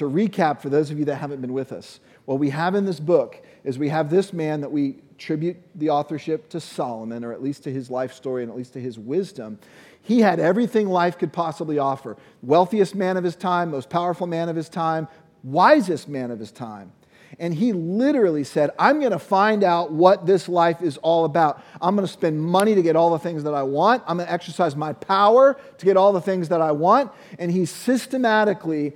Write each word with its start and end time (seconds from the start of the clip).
to 0.00 0.06
recap 0.06 0.62
for 0.62 0.70
those 0.70 0.90
of 0.90 0.98
you 0.98 1.04
that 1.04 1.16
haven't 1.16 1.42
been 1.42 1.52
with 1.52 1.72
us, 1.72 2.00
what 2.24 2.38
we 2.38 2.48
have 2.48 2.74
in 2.74 2.86
this 2.86 2.98
book 2.98 3.42
is 3.64 3.78
we 3.78 3.90
have 3.90 4.08
this 4.08 4.32
man 4.32 4.62
that 4.62 4.72
we 4.72 4.96
tribute 5.18 5.58
the 5.74 5.90
authorship 5.90 6.48
to 6.48 6.58
Solomon, 6.58 7.22
or 7.22 7.34
at 7.34 7.42
least 7.42 7.64
to 7.64 7.72
his 7.72 7.90
life 7.90 8.14
story 8.14 8.42
and 8.42 8.50
at 8.50 8.56
least 8.56 8.72
to 8.72 8.80
his 8.80 8.98
wisdom. 8.98 9.58
He 10.02 10.20
had 10.20 10.40
everything 10.40 10.88
life 10.88 11.18
could 11.18 11.34
possibly 11.34 11.78
offer 11.78 12.16
wealthiest 12.42 12.94
man 12.94 13.18
of 13.18 13.24
his 13.24 13.36
time, 13.36 13.70
most 13.70 13.90
powerful 13.90 14.26
man 14.26 14.48
of 14.48 14.56
his 14.56 14.70
time, 14.70 15.06
wisest 15.42 16.08
man 16.08 16.30
of 16.30 16.38
his 16.38 16.50
time. 16.50 16.92
And 17.38 17.54
he 17.54 17.74
literally 17.74 18.44
said, 18.44 18.70
I'm 18.78 19.00
going 19.00 19.12
to 19.12 19.18
find 19.18 19.62
out 19.62 19.92
what 19.92 20.24
this 20.24 20.48
life 20.48 20.80
is 20.80 20.96
all 20.96 21.26
about. 21.26 21.62
I'm 21.80 21.94
going 21.94 22.06
to 22.06 22.12
spend 22.12 22.40
money 22.40 22.74
to 22.74 22.82
get 22.82 22.96
all 22.96 23.10
the 23.10 23.18
things 23.18 23.44
that 23.44 23.52
I 23.52 23.62
want. 23.64 24.02
I'm 24.06 24.16
going 24.16 24.26
to 24.26 24.32
exercise 24.32 24.74
my 24.74 24.94
power 24.94 25.60
to 25.76 25.84
get 25.84 25.98
all 25.98 26.14
the 26.14 26.22
things 26.22 26.48
that 26.48 26.62
I 26.62 26.72
want. 26.72 27.12
And 27.38 27.50
he 27.52 27.66
systematically 27.66 28.94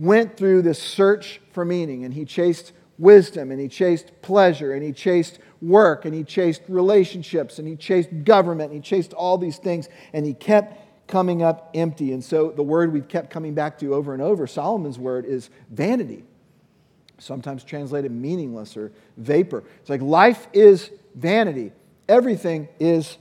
went 0.00 0.36
through 0.36 0.62
this 0.62 0.82
search 0.82 1.40
for 1.52 1.64
meaning. 1.64 2.04
And 2.04 2.12
he 2.12 2.24
chased 2.24 2.72
wisdom, 2.98 3.52
and 3.52 3.60
he 3.60 3.68
chased 3.68 4.10
pleasure, 4.22 4.72
and 4.72 4.82
he 4.82 4.92
chased 4.92 5.38
work, 5.62 6.04
and 6.04 6.12
he 6.12 6.24
chased 6.24 6.62
relationships, 6.68 7.60
and 7.60 7.68
he 7.68 7.76
chased 7.76 8.08
government, 8.24 8.72
and 8.72 8.82
he 8.82 8.88
chased 8.88 9.12
all 9.12 9.38
these 9.38 9.58
things. 9.58 9.88
And 10.12 10.26
he 10.26 10.34
kept 10.34 11.06
coming 11.06 11.42
up 11.42 11.70
empty. 11.74 12.12
And 12.12 12.24
so 12.24 12.50
the 12.50 12.62
word 12.62 12.92
we've 12.92 13.08
kept 13.08 13.30
coming 13.30 13.54
back 13.54 13.78
to 13.78 13.94
over 13.94 14.12
and 14.12 14.22
over, 14.22 14.48
Solomon's 14.48 14.98
word, 14.98 15.24
is 15.24 15.50
vanity 15.70 16.24
sometimes 17.20 17.62
translated 17.62 18.10
meaningless 18.10 18.76
or 18.76 18.92
vapor. 19.16 19.62
It's 19.80 19.90
like 19.90 20.02
life 20.02 20.48
is 20.52 20.90
vanity, 21.14 21.72
everything 22.08 22.68
is 22.78 23.18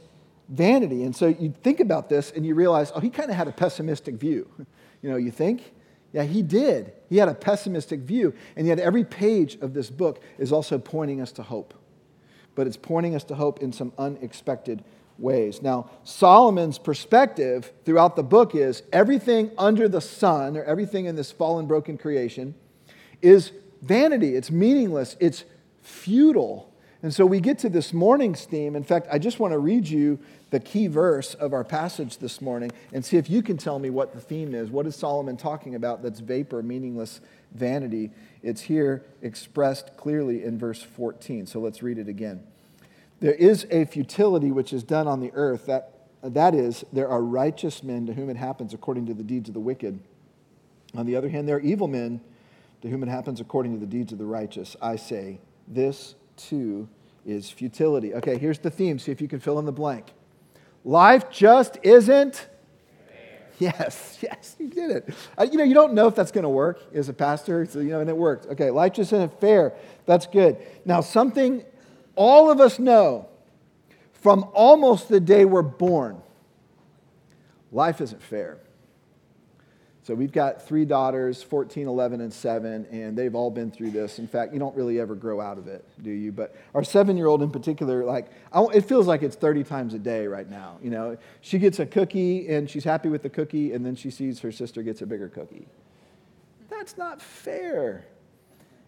vanity. 0.47 1.03
And 1.03 1.15
so 1.15 1.27
you 1.27 1.53
think 1.63 1.79
about 1.79 2.09
this 2.09 2.31
and 2.31 2.45
you 2.45 2.55
realize, 2.55 2.91
oh, 2.95 2.99
he 2.99 3.09
kind 3.09 3.29
of 3.29 3.35
had 3.35 3.47
a 3.47 3.51
pessimistic 3.51 4.15
view. 4.15 4.49
You 5.01 5.09
know, 5.09 5.15
you 5.15 5.31
think? 5.31 5.73
Yeah, 6.11 6.23
he 6.23 6.41
did. 6.41 6.93
He 7.07 7.17
had 7.17 7.29
a 7.29 7.33
pessimistic 7.33 8.01
view. 8.01 8.33
And 8.55 8.65
yet, 8.65 8.79
every 8.79 9.03
page 9.03 9.55
of 9.61 9.73
this 9.73 9.89
book 9.89 10.21
is 10.37 10.51
also 10.51 10.77
pointing 10.77 11.21
us 11.21 11.31
to 11.33 11.43
hope. 11.43 11.73
But 12.55 12.67
it's 12.67 12.77
pointing 12.77 13.15
us 13.15 13.23
to 13.25 13.35
hope 13.35 13.59
in 13.61 13.71
some 13.71 13.93
unexpected 13.97 14.83
ways. 15.17 15.61
Now, 15.61 15.89
Solomon's 16.03 16.79
perspective 16.79 17.71
throughout 17.85 18.15
the 18.15 18.23
book 18.23 18.55
is 18.55 18.83
everything 18.91 19.51
under 19.57 19.87
the 19.87 20.01
sun, 20.01 20.57
or 20.57 20.63
everything 20.63 21.05
in 21.05 21.15
this 21.15 21.31
fallen, 21.31 21.67
broken 21.67 21.97
creation, 21.97 22.55
is 23.21 23.51
vanity, 23.81 24.35
it's 24.35 24.49
meaningless, 24.49 25.15
it's 25.19 25.43
futile. 25.81 26.68
And 27.01 27.13
so 27.13 27.25
we 27.25 27.39
get 27.39 27.59
to 27.59 27.69
this 27.69 27.93
morning's 27.93 28.43
theme. 28.43 28.75
In 28.75 28.83
fact, 28.83 29.07
I 29.09 29.19
just 29.19 29.39
want 29.39 29.53
to 29.53 29.57
read 29.57 29.87
you 29.87 30.19
the 30.49 30.59
key 30.59 30.87
verse 30.87 31.33
of 31.33 31.53
our 31.53 31.63
passage 31.63 32.17
this 32.17 32.41
morning 32.41 32.71
and 32.91 33.05
see 33.05 33.15
if 33.15 33.29
you 33.29 33.41
can 33.41 33.55
tell 33.55 33.79
me 33.79 33.89
what 33.89 34.13
the 34.13 34.19
theme 34.19 34.53
is. 34.53 34.69
What 34.69 34.85
is 34.85 34.97
Solomon 34.97 35.37
talking 35.37 35.75
about 35.75 36.03
that's 36.03 36.19
vapor, 36.19 36.61
meaningless 36.61 37.21
vanity? 37.53 38.11
It's 38.43 38.61
here 38.61 39.05
expressed 39.21 39.95
clearly 39.95 40.43
in 40.43 40.59
verse 40.59 40.81
14. 40.81 41.45
So 41.47 41.61
let's 41.61 41.81
read 41.81 41.99
it 41.99 42.09
again. 42.09 42.43
There 43.21 43.33
is 43.33 43.65
a 43.69 43.85
futility 43.85 44.51
which 44.51 44.73
is 44.73 44.83
done 44.83 45.07
on 45.07 45.21
the 45.21 45.31
earth, 45.33 45.67
that, 45.67 45.93
that 46.21 46.53
is, 46.53 46.83
there 46.91 47.07
are 47.07 47.21
righteous 47.21 47.81
men 47.81 48.07
to 48.07 48.13
whom 48.13 48.29
it 48.29 48.37
happens 48.37 48.73
according 48.73 49.05
to 49.05 49.13
the 49.13 49.23
deeds 49.23 49.49
of 49.49 49.53
the 49.53 49.59
wicked. 49.61 49.99
On 50.95 51.05
the 51.05 51.15
other 51.15 51.29
hand, 51.29 51.47
there 51.47 51.57
are 51.57 51.61
evil 51.61 51.87
men 51.87 52.19
to 52.81 52.89
whom 52.89 53.03
it 53.03 53.09
happens 53.09 53.39
according 53.39 53.73
to 53.73 53.79
the 53.79 53.85
deeds 53.85 54.11
of 54.11 54.17
the 54.17 54.25
righteous. 54.25 54.75
I 54.81 54.95
say, 54.95 55.39
this 55.67 56.15
too 56.39 56.89
is 57.25 57.49
futility. 57.49 58.13
Okay, 58.15 58.37
here's 58.37 58.59
the 58.59 58.71
theme. 58.71 58.97
See 58.97 59.11
if 59.11 59.21
you 59.21 59.27
can 59.27 59.39
fill 59.39 59.59
in 59.59 59.65
the 59.65 59.71
blank. 59.71 60.07
Life 60.83 61.29
just 61.29 61.77
isn't. 61.83 62.47
Yes, 63.59 64.17
yes, 64.23 64.55
you 64.57 64.69
did 64.69 64.91
it. 64.91 65.13
Uh, 65.37 65.43
you 65.43 65.57
know, 65.57 65.63
you 65.63 65.73
don't 65.73 65.93
know 65.93 66.07
if 66.07 66.15
that's 66.15 66.31
going 66.31 66.43
to 66.43 66.49
work 66.49 66.81
as 66.93 67.09
a 67.09 67.13
pastor, 67.13 67.65
so, 67.65 67.79
you 67.79 67.89
know, 67.89 67.99
and 67.99 68.09
it 68.09 68.17
worked. 68.17 68.47
Okay, 68.47 68.71
life 68.71 68.93
just 68.93 69.13
isn't 69.13 69.39
fair. 69.39 69.73
That's 70.05 70.25
good. 70.25 70.57
Now, 70.85 71.01
something 71.01 71.63
all 72.15 72.49
of 72.49 72.59
us 72.59 72.79
know 72.79 73.27
from 74.13 74.49
almost 74.53 75.09
the 75.09 75.19
day 75.19 75.45
we're 75.45 75.61
born 75.61 76.21
life 77.71 78.01
isn't 78.01 78.21
fair. 78.21 78.57
So 80.09 80.15
we've 80.15 80.31
got 80.31 80.63
three 80.63 80.85
daughters, 80.85 81.43
14, 81.43 81.87
11, 81.87 82.19
and 82.19 82.33
7, 82.33 82.87
and 82.89 83.15
they've 83.15 83.35
all 83.35 83.51
been 83.51 83.69
through 83.69 83.91
this. 83.91 84.17
In 84.17 84.27
fact, 84.27 84.53
you 84.53 84.57
don't 84.57 84.75
really 84.75 84.99
ever 84.99 85.13
grow 85.13 85.39
out 85.39 85.59
of 85.59 85.67
it, 85.67 85.85
do 86.01 86.09
you? 86.09 86.31
But 86.31 86.55
our 86.73 86.83
seven 86.83 87.15
year 87.15 87.27
old 87.27 87.43
in 87.43 87.51
particular, 87.51 88.03
like, 88.03 88.31
it 88.73 88.85
feels 88.85 89.05
like 89.05 89.21
it's 89.21 89.35
30 89.35 89.63
times 89.65 89.93
a 89.93 89.99
day 89.99 90.25
right 90.25 90.49
now. 90.49 90.79
You 90.81 90.89
know, 90.89 91.17
she 91.41 91.59
gets 91.59 91.77
a 91.77 91.85
cookie 91.85 92.49
and 92.49 92.67
she's 92.67 92.83
happy 92.83 93.09
with 93.09 93.21
the 93.21 93.29
cookie, 93.29 93.73
and 93.73 93.85
then 93.85 93.95
she 93.95 94.09
sees 94.09 94.39
her 94.39 94.51
sister 94.51 94.81
gets 94.81 95.03
a 95.03 95.05
bigger 95.05 95.29
cookie. 95.29 95.67
That's 96.71 96.97
not 96.97 97.21
fair. 97.21 98.03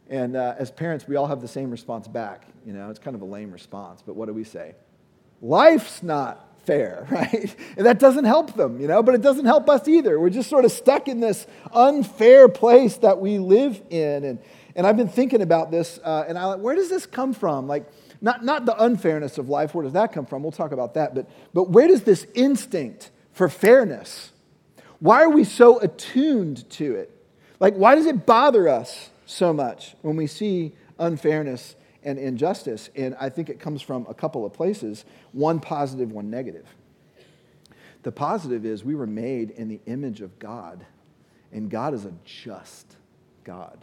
And 0.09 0.35
uh, 0.35 0.55
as 0.57 0.71
parents, 0.71 1.07
we 1.07 1.17
all 1.17 1.27
have 1.27 1.39
the 1.39 1.47
same 1.47 1.69
response 1.69 2.07
back. 2.07 2.47
You 2.65 2.73
know, 2.73 2.89
it's 2.89 2.97
kind 2.97 3.15
of 3.15 3.21
a 3.21 3.25
lame 3.25 3.51
response, 3.51 4.01
but 4.03 4.15
what 4.15 4.25
do 4.25 4.33
we 4.33 4.43
say? 4.43 4.73
Life's 5.39 6.01
not 6.01 6.50
fair, 6.65 7.07
right? 7.11 7.55
And 7.77 7.85
that 7.85 7.99
doesn't 7.99 8.25
help 8.25 8.55
them, 8.55 8.79
you 8.79 8.87
know, 8.87 9.03
but 9.03 9.15
it 9.15 9.21
doesn't 9.21 9.45
help 9.45 9.69
us 9.69 9.87
either. 9.87 10.19
We're 10.19 10.29
just 10.29 10.49
sort 10.49 10.65
of 10.65 10.71
stuck 10.71 11.07
in 11.07 11.19
this 11.19 11.47
unfair 11.73 12.47
place 12.47 12.97
that 12.97 13.19
we 13.19 13.39
live 13.39 13.81
in. 13.89 14.23
And, 14.23 14.39
and 14.75 14.87
I've 14.87 14.97
been 14.97 15.09
thinking 15.09 15.41
about 15.41 15.71
this, 15.71 15.99
uh, 16.03 16.25
and 16.27 16.37
I 16.37 16.45
like, 16.45 16.59
where 16.59 16.75
does 16.75 16.89
this 16.89 17.05
come 17.05 17.33
from? 17.33 17.67
Like, 17.67 17.85
not, 18.21 18.45
not 18.45 18.65
the 18.65 18.83
unfairness 18.83 19.37
of 19.37 19.49
life, 19.49 19.73
where 19.73 19.83
does 19.83 19.93
that 19.93 20.13
come 20.13 20.25
from? 20.25 20.43
We'll 20.43 20.51
talk 20.51 20.71
about 20.71 20.93
that, 20.93 21.15
but, 21.15 21.29
but 21.53 21.69
where 21.69 21.87
does 21.87 22.03
this 22.03 22.27
instinct 22.35 23.09
for 23.33 23.49
fairness, 23.49 24.31
why 24.99 25.23
are 25.23 25.29
we 25.29 25.43
so 25.43 25.79
attuned 25.79 26.69
to 26.71 26.95
it? 26.95 27.09
Like, 27.59 27.75
why 27.75 27.95
does 27.95 28.05
it 28.05 28.25
bother 28.25 28.67
us 28.67 29.09
so 29.25 29.53
much 29.53 29.95
when 30.01 30.15
we 30.15 30.27
see 30.27 30.73
unfairness 30.99 31.75
and 32.03 32.17
injustice. 32.17 32.89
And 32.95 33.15
I 33.19 33.29
think 33.29 33.49
it 33.49 33.59
comes 33.59 33.81
from 33.81 34.05
a 34.09 34.13
couple 34.13 34.45
of 34.45 34.53
places 34.53 35.05
one 35.31 35.59
positive, 35.59 36.11
one 36.11 36.29
negative. 36.29 36.65
The 38.03 38.11
positive 38.11 38.65
is 38.65 38.83
we 38.83 38.95
were 38.95 39.07
made 39.07 39.51
in 39.51 39.67
the 39.67 39.79
image 39.85 40.21
of 40.21 40.39
God, 40.39 40.85
and 41.51 41.69
God 41.69 41.93
is 41.93 42.05
a 42.05 42.13
just 42.25 42.95
God. 43.43 43.77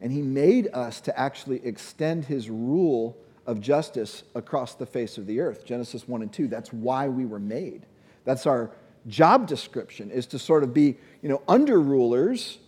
And 0.00 0.10
He 0.10 0.22
made 0.22 0.68
us 0.72 1.00
to 1.02 1.18
actually 1.18 1.64
extend 1.64 2.24
His 2.24 2.50
rule 2.50 3.16
of 3.46 3.60
justice 3.60 4.24
across 4.34 4.74
the 4.74 4.86
face 4.86 5.18
of 5.18 5.26
the 5.26 5.40
earth. 5.40 5.64
Genesis 5.64 6.08
1 6.08 6.22
and 6.22 6.32
2. 6.32 6.48
That's 6.48 6.72
why 6.72 7.08
we 7.08 7.24
were 7.24 7.38
made. 7.38 7.86
That's 8.24 8.46
our 8.46 8.70
job 9.06 9.46
description, 9.46 10.10
is 10.10 10.26
to 10.26 10.38
sort 10.38 10.62
of 10.62 10.74
be, 10.74 10.96
you 11.22 11.28
know, 11.28 11.42
under 11.48 11.80
rulers 11.80 12.58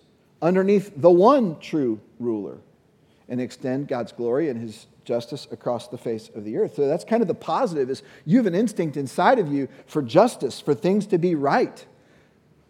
underneath 0.41 0.93
the 0.97 1.11
one 1.11 1.59
true 1.61 2.01
ruler 2.19 2.59
and 3.33 3.41
extend 3.41 3.89
God's 3.89 4.13
glory 4.13 4.51
and 4.51 4.61
his 4.61 4.87
justice 5.05 5.49
across 5.51 5.89
the 5.89 5.97
face 5.97 6.31
of 6.35 6.45
the 6.45 6.59
earth. 6.59 6.75
So 6.75 6.87
that's 6.87 7.03
kind 7.03 7.23
of 7.23 7.29
the 7.29 7.35
positive 7.35 7.89
is 7.89 8.03
you 8.27 8.37
have 8.37 8.45
an 8.45 8.55
instinct 8.55 8.99
inside 8.99 9.39
of 9.39 9.51
you 9.51 9.69
for 9.87 10.03
justice, 10.03 10.61
for 10.61 10.75
things 10.75 11.07
to 11.07 11.17
be 11.17 11.35
right. 11.35 11.87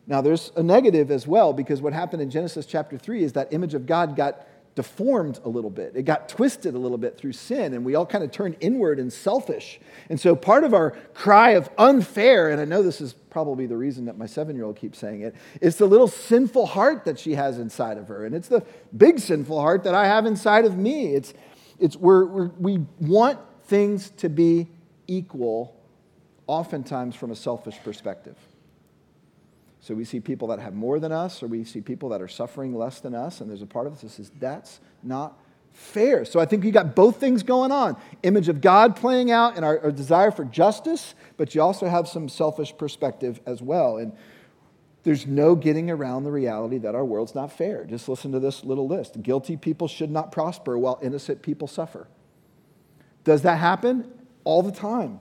Now 0.06 0.21
there's 0.21 0.53
a 0.55 0.62
negative 0.62 1.11
as 1.11 1.27
well 1.27 1.53
because 1.53 1.83
what 1.83 1.93
happened 1.93 2.22
in 2.22 2.31
Genesis 2.31 2.65
chapter 2.65 2.97
3 2.97 3.25
is 3.25 3.33
that 3.33 3.53
image 3.53 3.75
of 3.75 3.87
God 3.87 4.15
got 4.15 4.47
deformed 4.75 5.38
a 5.44 5.49
little 5.49 5.71
bit. 5.71 5.97
It 5.97 6.05
got 6.05 6.28
twisted 6.28 6.75
a 6.75 6.78
little 6.78 6.99
bit 6.99 7.19
through 7.19 7.33
sin, 7.33 7.75
and 7.75 7.84
we 7.84 7.94
all 7.94 8.06
kind 8.06 8.25
of 8.25 8.31
turned 8.31 8.56
inward 8.60 8.99
and 8.99 9.12
selfish. 9.12 9.81
And 10.09 10.19
so, 10.19 10.34
part 10.34 10.65
of 10.65 10.72
our 10.72 10.93
cry 11.15 11.50
of 11.50 11.69
unfair, 11.77 12.50
and 12.50 12.60
I 12.60 12.65
know 12.65 12.83
this 12.83 13.00
is 13.00 13.12
probably 13.12 13.66
the 13.66 13.77
reason 13.77 14.06
that 14.06 14.16
my 14.16 14.27
seven 14.27 14.56
year 14.56 14.65
old 14.65 14.77
keeps 14.77 14.99
saying 14.99 15.33
it's 15.60 15.77
the 15.77 15.87
little 15.87 16.09
sinful 16.09 16.66
heart 16.66 17.05
that 17.05 17.19
she 17.19 17.34
has 17.34 17.59
inside 17.59 17.99
of 17.99 18.09
her. 18.09 18.27
And 18.27 18.34
it's 18.34 18.49
the 18.49 18.65
big 18.97 19.19
sinful 19.19 19.60
heart 19.60 19.84
that 19.84 19.94
I 19.94 20.06
have 20.06 20.27
inside 20.27 20.65
of 20.65 20.77
me. 20.77 21.15
It's, 21.15 21.34
it's 21.78 21.97
we're, 21.97 22.25
we 22.25 22.84
want 23.00 23.39
things 23.65 24.10
to 24.19 24.28
be 24.28 24.69
equal, 25.06 25.75
oftentimes 26.47 27.16
from 27.16 27.31
a 27.31 27.37
selfish 27.37 27.78
perspective. 27.83 28.37
So 29.82 29.94
we 29.94 30.04
see 30.04 30.20
people 30.20 30.47
that 30.48 30.60
have 30.60 30.75
more 30.75 31.00
than 31.00 31.10
us, 31.10 31.43
or 31.43 31.48
we 31.48 31.65
see 31.65 31.81
people 31.81 32.09
that 32.10 32.22
are 32.22 32.28
suffering 32.28 32.72
less 32.72 33.00
than 33.00 33.16
us, 33.16 33.41
and 33.41 33.50
there's 33.50 33.62
a 33.62 33.66
part 33.66 33.88
of 33.88 33.94
us 33.94 34.03
that 34.03 34.10
says, 34.10 34.30
that's 34.39 34.78
not 35.03 35.36
fair. 35.72 36.24
So 36.24 36.39
I 36.39 36.47
think 36.47 36.65
you 36.65 36.71
got 36.71 36.95
both 36.95 37.16
things 37.16 37.42
going 37.42 37.72
on 37.72 37.97
image 38.22 38.48
of 38.48 38.60
God 38.60 38.95
playing 38.95 39.33
out 39.33 39.57
and 39.57 39.65
our, 39.65 39.80
our, 39.80 39.91
desire 39.91 40.30
for 40.30 40.45
justice, 40.45 41.16
but 41.36 41.54
you 41.54 41.62
also 41.62 41.89
have 41.89 42.07
some 42.07 42.28
selfish 42.28 42.77
perspective 42.77 43.41
as 43.45 43.60
well. 43.60 43.97
And 43.97 44.12
there's 45.03 45.27
no 45.27 45.57
getting 45.57 45.91
around 45.91 46.22
the 46.22 46.30
reality 46.30 46.78
that 46.78 46.95
our 46.95 47.04
world's 47.04 47.34
not 47.34 47.51
fair. 47.51 47.84
Just 47.84 48.09
listen 48.09 48.30
to 48.33 48.39
this 48.39 48.65
little 48.65 48.86
list 48.86 49.21
guilty 49.21 49.57
people 49.57 49.89
should 49.89 50.12
not 50.12 50.30
prosper 50.30 50.78
while 50.78 51.01
innocent 51.03 51.42
people 51.42 51.66
suffer. 51.66 52.07
Does 53.24 53.42
that 53.42 53.57
happen? 53.57 54.12
All 54.45 54.62
the 54.62 54.71
time. 54.71 55.18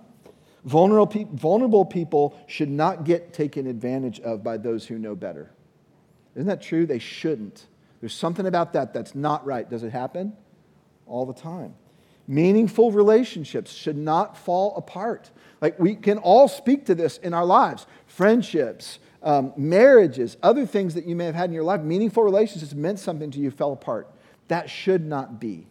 Vulnerable 0.63 1.85
people 1.85 2.37
should 2.47 2.69
not 2.69 3.03
get 3.03 3.33
taken 3.33 3.67
advantage 3.67 4.19
of 4.19 4.43
by 4.43 4.57
those 4.57 4.85
who 4.85 4.99
know 4.99 5.15
better. 5.15 5.51
Isn't 6.35 6.47
that 6.47 6.61
true? 6.61 6.85
They 6.85 6.99
shouldn't. 6.99 7.65
There's 7.99 8.13
something 8.13 8.45
about 8.45 8.73
that 8.73 8.93
that's 8.93 9.15
not 9.15 9.45
right. 9.45 9.69
Does 9.69 9.83
it 9.83 9.91
happen? 9.91 10.33
All 11.07 11.25
the 11.25 11.33
time. 11.33 11.75
Meaningful 12.27 12.91
relationships 12.91 13.71
should 13.71 13.97
not 13.97 14.37
fall 14.37 14.75
apart. 14.75 15.31
Like 15.61 15.79
we 15.79 15.95
can 15.95 16.17
all 16.17 16.47
speak 16.47 16.85
to 16.85 16.95
this 16.95 17.17
in 17.17 17.33
our 17.33 17.45
lives 17.45 17.85
friendships, 18.07 18.99
um, 19.23 19.53
marriages, 19.57 20.37
other 20.43 20.65
things 20.65 20.93
that 20.95 21.05
you 21.05 21.15
may 21.15 21.25
have 21.25 21.35
had 21.35 21.49
in 21.49 21.53
your 21.53 21.63
life, 21.63 21.81
meaningful 21.81 22.23
relationships 22.23 22.73
meant 22.73 22.99
something 22.99 23.31
to 23.31 23.39
you, 23.39 23.51
fell 23.51 23.73
apart. 23.73 24.07
That 24.47 24.69
should 24.69 25.05
not 25.05 25.39
be. 25.39 25.67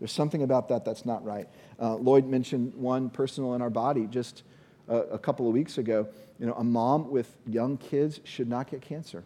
There's 0.00 0.12
something 0.12 0.42
about 0.42 0.68
that 0.70 0.84
that's 0.84 1.04
not 1.04 1.24
right. 1.24 1.46
Uh, 1.78 1.94
Lloyd 1.96 2.26
mentioned 2.26 2.74
one 2.74 3.10
personal 3.10 3.54
in 3.54 3.62
our 3.62 3.70
body 3.70 4.06
just 4.06 4.42
a, 4.88 4.96
a 4.96 5.18
couple 5.18 5.46
of 5.46 5.52
weeks 5.52 5.78
ago. 5.78 6.08
You 6.38 6.46
know, 6.46 6.54
a 6.54 6.64
mom 6.64 7.10
with 7.10 7.30
young 7.46 7.76
kids 7.76 8.18
should 8.24 8.48
not 8.48 8.70
get 8.70 8.80
cancer. 8.80 9.24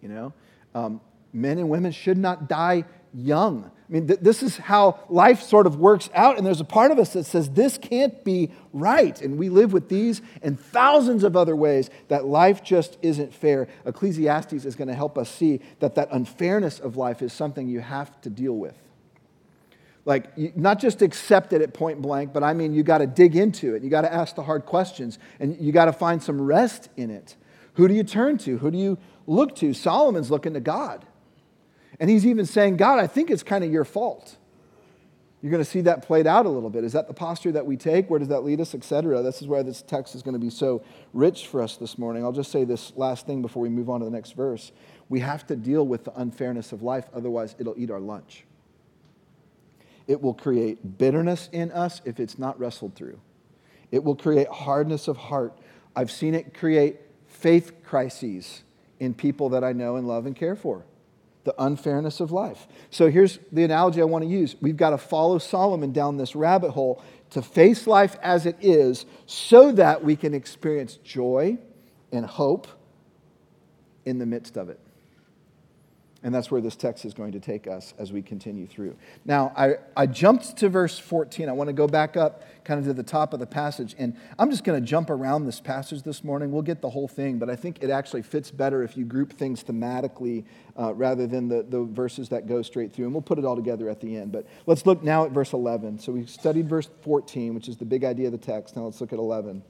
You 0.00 0.08
know, 0.08 0.32
um, 0.74 1.00
men 1.32 1.58
and 1.58 1.68
women 1.68 1.92
should 1.92 2.18
not 2.18 2.48
die 2.48 2.84
young. 3.14 3.70
I 3.88 3.92
mean, 3.92 4.06
th- 4.06 4.20
this 4.20 4.42
is 4.42 4.56
how 4.56 5.00
life 5.10 5.42
sort 5.42 5.66
of 5.66 5.76
works 5.76 6.08
out. 6.14 6.38
And 6.38 6.46
there's 6.46 6.62
a 6.62 6.64
part 6.64 6.90
of 6.90 6.98
us 6.98 7.12
that 7.12 7.24
says 7.24 7.50
this 7.50 7.76
can't 7.76 8.24
be 8.24 8.50
right. 8.72 9.20
And 9.20 9.38
we 9.38 9.50
live 9.50 9.74
with 9.74 9.90
these 9.90 10.22
and 10.42 10.58
thousands 10.58 11.24
of 11.24 11.36
other 11.36 11.54
ways 11.54 11.90
that 12.08 12.24
life 12.24 12.64
just 12.64 12.96
isn't 13.02 13.34
fair. 13.34 13.68
Ecclesiastes 13.84 14.64
is 14.64 14.76
going 14.76 14.88
to 14.88 14.94
help 14.94 15.18
us 15.18 15.30
see 15.30 15.60
that 15.80 15.94
that 15.96 16.08
unfairness 16.10 16.80
of 16.80 16.96
life 16.96 17.20
is 17.20 17.34
something 17.34 17.68
you 17.68 17.80
have 17.80 18.18
to 18.22 18.30
deal 18.30 18.56
with. 18.56 18.76
Like, 20.04 20.56
not 20.56 20.80
just 20.80 21.00
accept 21.00 21.52
it 21.52 21.62
at 21.62 21.74
point 21.74 22.02
blank, 22.02 22.32
but 22.32 22.42
I 22.42 22.54
mean, 22.54 22.74
you 22.74 22.82
got 22.82 22.98
to 22.98 23.06
dig 23.06 23.36
into 23.36 23.74
it. 23.74 23.82
You 23.82 23.90
got 23.90 24.00
to 24.00 24.12
ask 24.12 24.34
the 24.34 24.42
hard 24.42 24.66
questions, 24.66 25.18
and 25.38 25.56
you 25.60 25.70
got 25.70 25.84
to 25.84 25.92
find 25.92 26.22
some 26.22 26.40
rest 26.40 26.88
in 26.96 27.10
it. 27.10 27.36
Who 27.74 27.86
do 27.86 27.94
you 27.94 28.02
turn 28.02 28.38
to? 28.38 28.58
Who 28.58 28.70
do 28.70 28.78
you 28.78 28.98
look 29.26 29.54
to? 29.56 29.72
Solomon's 29.72 30.30
looking 30.30 30.54
to 30.54 30.60
God. 30.60 31.06
And 32.00 32.10
he's 32.10 32.26
even 32.26 32.46
saying, 32.46 32.78
God, 32.78 32.98
I 32.98 33.06
think 33.06 33.30
it's 33.30 33.44
kind 33.44 33.62
of 33.62 33.70
your 33.70 33.84
fault. 33.84 34.36
You're 35.40 35.50
going 35.50 35.62
to 35.62 35.68
see 35.68 35.82
that 35.82 36.02
played 36.06 36.26
out 36.26 36.46
a 36.46 36.48
little 36.48 36.70
bit. 36.70 36.84
Is 36.84 36.92
that 36.92 37.08
the 37.08 37.14
posture 37.14 37.52
that 37.52 37.66
we 37.66 37.76
take? 37.76 38.08
Where 38.10 38.18
does 38.18 38.28
that 38.28 38.44
lead 38.44 38.60
us, 38.60 38.74
etc.? 38.74 39.22
This 39.22 39.42
is 39.42 39.48
where 39.48 39.62
this 39.62 39.82
text 39.82 40.14
is 40.14 40.22
going 40.22 40.34
to 40.34 40.40
be 40.40 40.50
so 40.50 40.82
rich 41.12 41.46
for 41.46 41.60
us 41.60 41.76
this 41.76 41.98
morning. 41.98 42.24
I'll 42.24 42.32
just 42.32 42.52
say 42.52 42.64
this 42.64 42.92
last 42.96 43.26
thing 43.26 43.42
before 43.42 43.62
we 43.62 43.68
move 43.68 43.90
on 43.90 44.00
to 44.00 44.04
the 44.04 44.10
next 44.10 44.32
verse. 44.32 44.72
We 45.08 45.20
have 45.20 45.46
to 45.48 45.56
deal 45.56 45.86
with 45.86 46.04
the 46.04 46.12
unfairness 46.18 46.72
of 46.72 46.82
life, 46.82 47.06
otherwise, 47.12 47.56
it'll 47.58 47.74
eat 47.76 47.90
our 47.90 48.00
lunch. 48.00 48.44
It 50.06 50.20
will 50.20 50.34
create 50.34 50.98
bitterness 50.98 51.48
in 51.52 51.70
us 51.72 52.00
if 52.04 52.20
it's 52.20 52.38
not 52.38 52.58
wrestled 52.58 52.94
through. 52.94 53.20
It 53.90 54.02
will 54.02 54.16
create 54.16 54.48
hardness 54.48 55.08
of 55.08 55.16
heart. 55.16 55.58
I've 55.94 56.10
seen 56.10 56.34
it 56.34 56.54
create 56.54 56.96
faith 57.26 57.72
crises 57.84 58.62
in 58.98 59.14
people 59.14 59.50
that 59.50 59.64
I 59.64 59.72
know 59.72 59.96
and 59.96 60.06
love 60.06 60.26
and 60.26 60.34
care 60.34 60.56
for. 60.56 60.84
The 61.44 61.54
unfairness 61.58 62.20
of 62.20 62.30
life. 62.30 62.68
So 62.90 63.10
here's 63.10 63.38
the 63.50 63.64
analogy 63.64 64.00
I 64.00 64.04
want 64.04 64.22
to 64.22 64.30
use. 64.30 64.54
We've 64.60 64.76
got 64.76 64.90
to 64.90 64.98
follow 64.98 65.38
Solomon 65.38 65.92
down 65.92 66.16
this 66.16 66.36
rabbit 66.36 66.70
hole 66.70 67.02
to 67.30 67.42
face 67.42 67.86
life 67.86 68.16
as 68.22 68.46
it 68.46 68.56
is 68.60 69.06
so 69.26 69.72
that 69.72 70.04
we 70.04 70.14
can 70.14 70.34
experience 70.34 70.96
joy 70.96 71.58
and 72.12 72.24
hope 72.24 72.68
in 74.04 74.18
the 74.18 74.26
midst 74.26 74.56
of 74.56 74.68
it. 74.68 74.78
And 76.24 76.32
that's 76.32 76.52
where 76.52 76.60
this 76.60 76.76
text 76.76 77.04
is 77.04 77.14
going 77.14 77.32
to 77.32 77.40
take 77.40 77.66
us 77.66 77.94
as 77.98 78.12
we 78.12 78.22
continue 78.22 78.68
through. 78.68 78.96
Now, 79.24 79.52
I, 79.56 79.74
I 79.96 80.06
jumped 80.06 80.56
to 80.58 80.68
verse 80.68 80.96
14. 80.96 81.48
I 81.48 81.52
want 81.52 81.66
to 81.66 81.72
go 81.72 81.88
back 81.88 82.16
up 82.16 82.44
kind 82.64 82.78
of 82.78 82.86
to 82.86 82.92
the 82.92 83.02
top 83.02 83.32
of 83.32 83.40
the 83.40 83.46
passage. 83.46 83.96
And 83.98 84.16
I'm 84.38 84.48
just 84.48 84.62
going 84.62 84.80
to 84.80 84.86
jump 84.86 85.10
around 85.10 85.46
this 85.46 85.58
passage 85.58 86.02
this 86.02 86.22
morning. 86.22 86.52
We'll 86.52 86.62
get 86.62 86.80
the 86.80 86.90
whole 86.90 87.08
thing, 87.08 87.38
but 87.38 87.50
I 87.50 87.56
think 87.56 87.82
it 87.82 87.90
actually 87.90 88.22
fits 88.22 88.52
better 88.52 88.84
if 88.84 88.96
you 88.96 89.04
group 89.04 89.32
things 89.32 89.64
thematically 89.64 90.44
uh, 90.78 90.94
rather 90.94 91.26
than 91.26 91.48
the, 91.48 91.64
the 91.68 91.82
verses 91.82 92.28
that 92.28 92.46
go 92.46 92.62
straight 92.62 92.92
through. 92.92 93.06
And 93.06 93.14
we'll 93.14 93.22
put 93.22 93.40
it 93.40 93.44
all 93.44 93.56
together 93.56 93.88
at 93.88 94.00
the 94.00 94.16
end. 94.16 94.30
But 94.30 94.46
let's 94.66 94.86
look 94.86 95.02
now 95.02 95.24
at 95.24 95.32
verse 95.32 95.52
11. 95.52 95.98
So 95.98 96.12
we 96.12 96.26
studied 96.26 96.68
verse 96.68 96.88
14, 97.02 97.52
which 97.52 97.68
is 97.68 97.78
the 97.78 97.84
big 97.84 98.04
idea 98.04 98.26
of 98.26 98.32
the 98.32 98.38
text. 98.38 98.76
Now 98.76 98.82
let's 98.82 99.00
look 99.00 99.12
at 99.12 99.18
11. 99.18 99.64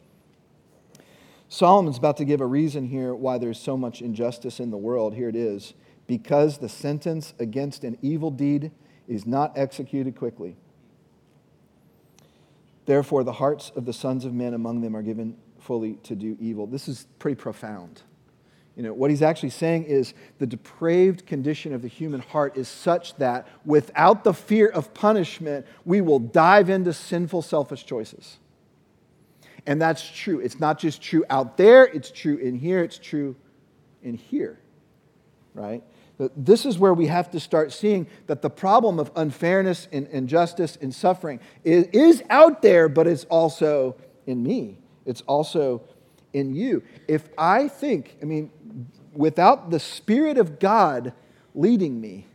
Solomon's 1.49 1.99
about 1.99 2.19
to 2.19 2.25
give 2.26 2.43
a 2.43 2.46
reason 2.46 2.87
here 2.87 3.14
why 3.14 3.38
there's 3.38 3.60
so 3.60 3.76
much 3.76 4.02
injustice 4.02 4.60
in 4.60 4.70
the 4.70 4.76
world. 4.76 5.14
Here 5.14 5.28
it 5.28 5.37
is 5.37 5.72
because 6.12 6.59
the 6.59 6.69
sentence 6.69 7.32
against 7.38 7.85
an 7.85 7.97
evil 8.03 8.31
deed 8.31 8.70
is 9.09 9.25
not 9.25 9.56
executed 9.56 10.14
quickly. 10.14 10.55
Therefore, 12.85 13.25
the 13.25 13.32
hearts 13.32 13.73
of 13.76 13.87
the 13.87 13.94
sons 13.94 14.26
of 14.26 14.35
men 14.35 14.53
among 14.53 14.82
them 14.82 14.94
are 14.94 15.00
given 15.00 15.38
fully 15.59 15.94
to 16.03 16.14
do 16.14 16.37
evil. 16.38 16.67
This 16.67 16.87
is 16.87 17.06
pretty 17.19 17.37
profound. 17.37 18.03
You 18.76 18.82
know, 18.82 18.93
what 18.93 19.11
he's 19.11 19.23
actually 19.23 19.49
saying 19.49 19.85
is 19.85 20.12
the 20.38 20.47
depraved 20.47 21.25
condition 21.25 21.73
of 21.73 21.81
the 21.81 21.88
human 21.88 22.20
heart 22.20 22.59
is 22.59 22.69
such 22.69 23.17
that 23.17 23.49
without 23.64 24.23
the 24.23 24.35
fear 24.35 24.69
of 24.69 24.93
punishment, 24.93 25.64
we 25.87 26.03
will 26.03 26.19
dive 26.19 26.69
into 26.69 26.93
sinful, 26.93 27.41
selfish 27.41 27.87
choices. 27.87 28.37
And 29.64 29.81
that's 29.81 30.06
true. 30.06 30.41
It's 30.41 30.61
not 30.61 30.79
just 30.79 31.00
true 31.00 31.25
out 31.31 31.56
there, 31.56 31.87
it's 31.87 32.11
true 32.11 32.37
in 32.37 32.55
here, 32.55 32.85
it's 32.85 32.99
true 32.99 33.35
in 34.03 34.12
here, 34.12 34.61
right? 35.55 35.82
This 36.37 36.67
is 36.67 36.79
where 36.79 36.94
we 36.94 37.06
have 37.06 37.31
to 37.32 37.41
start 37.41 37.73
seeing 37.73 38.06
that 38.26 38.43
the 38.43 38.50
problem 38.50 38.99
of 38.99 39.11
unfairness 39.17 39.88
and 39.93 40.06
injustice 40.09 40.76
and 40.81 40.94
suffering 40.94 41.41
is, 41.64 42.23
out 42.31 42.62
there, 42.62 42.88
but 42.88 43.06
it's 43.06 43.25
also 43.25 43.97
in 44.26 44.43
me. 44.43 44.79
It's 45.05 45.23
also 45.23 45.82
in 46.32 46.55
you. 46.55 46.82
If 47.09 47.29
I 47.37 47.69
think, 47.69 48.17
I 48.23 48.25
mean, 48.25 48.50
without 49.12 49.70
the 49.70 49.81
Spirit 49.81 50.38
of 50.38 50.59
God 50.59 51.12
leading 51.55 52.00
me, 52.00 52.26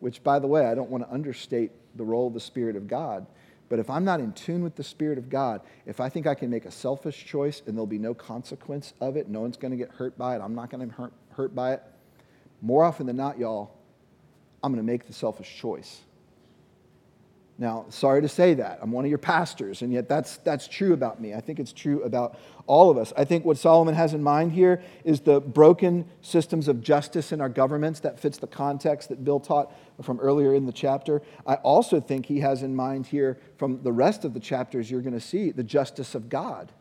which, 0.00 0.22
by 0.22 0.38
the 0.38 0.46
way, 0.46 0.66
I 0.66 0.74
don't 0.74 0.90
want 0.90 1.04
to 1.04 1.12
understate 1.12 1.72
the 1.96 2.04
role 2.04 2.28
of 2.28 2.34
the 2.34 2.40
Spirit 2.40 2.76
of 2.76 2.86
God, 2.86 3.26
but 3.68 3.78
if 3.78 3.90
I'm 3.90 4.04
not 4.04 4.20
in 4.20 4.32
tune 4.32 4.62
with 4.62 4.76
the 4.76 4.84
Spirit 4.84 5.18
of 5.18 5.28
God, 5.28 5.60
if 5.86 5.98
I 5.98 6.08
think 6.08 6.26
I 6.26 6.34
can 6.34 6.50
make 6.50 6.66
a 6.66 6.70
selfish 6.70 7.24
choice 7.24 7.62
and 7.66 7.76
there'll 7.76 7.86
be 7.86 7.98
no 7.98 8.14
consequence 8.14 8.92
of 9.00 9.16
it, 9.16 9.28
no 9.28 9.40
one's 9.40 9.56
going 9.56 9.72
to 9.72 9.76
get 9.76 9.90
hurt 9.90 10.16
by 10.16 10.36
it, 10.36 10.40
I'm 10.40 10.54
not 10.54 10.70
going 10.70 10.88
to 10.88 10.94
hurt, 10.94 11.12
hurt 11.30 11.54
by 11.54 11.72
it, 11.74 11.82
more 12.60 12.84
often 12.84 13.06
than 13.06 13.16
not, 13.16 13.38
y'all, 13.38 13.72
I'm 14.62 14.72
going 14.72 14.84
to 14.84 14.92
make 14.92 15.06
the 15.06 15.12
selfish 15.12 15.56
choice. 15.56 16.00
Now, 17.58 17.86
sorry 17.88 18.20
to 18.20 18.28
say 18.28 18.52
that. 18.54 18.80
I'm 18.82 18.92
one 18.92 19.06
of 19.06 19.08
your 19.08 19.16
pastors, 19.16 19.80
and 19.80 19.90
yet 19.90 20.10
that's, 20.10 20.36
that's 20.38 20.68
true 20.68 20.92
about 20.92 21.22
me. 21.22 21.32
I 21.32 21.40
think 21.40 21.58
it's 21.58 21.72
true 21.72 22.02
about 22.02 22.38
all 22.66 22.90
of 22.90 22.98
us. 22.98 23.14
I 23.16 23.24
think 23.24 23.46
what 23.46 23.56
Solomon 23.56 23.94
has 23.94 24.12
in 24.12 24.22
mind 24.22 24.52
here 24.52 24.82
is 25.04 25.20
the 25.20 25.40
broken 25.40 26.04
systems 26.20 26.68
of 26.68 26.82
justice 26.82 27.32
in 27.32 27.40
our 27.40 27.48
governments. 27.48 28.00
That 28.00 28.20
fits 28.20 28.36
the 28.36 28.46
context 28.46 29.08
that 29.08 29.24
Bill 29.24 29.40
taught 29.40 29.72
from 30.02 30.20
earlier 30.20 30.54
in 30.54 30.66
the 30.66 30.72
chapter. 30.72 31.22
I 31.46 31.54
also 31.54 31.98
think 31.98 32.26
he 32.26 32.40
has 32.40 32.62
in 32.62 32.76
mind 32.76 33.06
here, 33.06 33.38
from 33.56 33.82
the 33.82 33.92
rest 33.92 34.26
of 34.26 34.34
the 34.34 34.40
chapters 34.40 34.90
you're 34.90 35.00
going 35.00 35.14
to 35.14 35.20
see, 35.20 35.50
the 35.50 35.62
justice 35.62 36.14
of 36.14 36.28
God. 36.28 36.72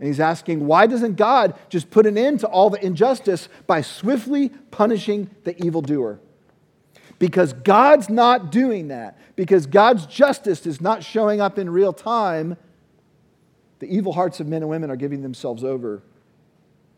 And 0.00 0.06
he's 0.06 0.18
asking, 0.18 0.66
why 0.66 0.86
doesn't 0.86 1.16
God 1.16 1.54
just 1.68 1.90
put 1.90 2.06
an 2.06 2.16
end 2.16 2.40
to 2.40 2.46
all 2.46 2.70
the 2.70 2.82
injustice 2.82 3.50
by 3.66 3.82
swiftly 3.82 4.48
punishing 4.70 5.28
the 5.44 5.62
evildoer? 5.62 6.18
Because 7.18 7.52
God's 7.52 8.08
not 8.08 8.50
doing 8.50 8.88
that. 8.88 9.18
Because 9.36 9.66
God's 9.66 10.06
justice 10.06 10.66
is 10.66 10.80
not 10.80 11.04
showing 11.04 11.42
up 11.42 11.58
in 11.58 11.68
real 11.68 11.92
time. 11.92 12.56
The 13.80 13.94
evil 13.94 14.14
hearts 14.14 14.40
of 14.40 14.46
men 14.46 14.62
and 14.62 14.70
women 14.70 14.90
are 14.90 14.96
giving 14.96 15.20
themselves 15.20 15.62
over 15.62 16.02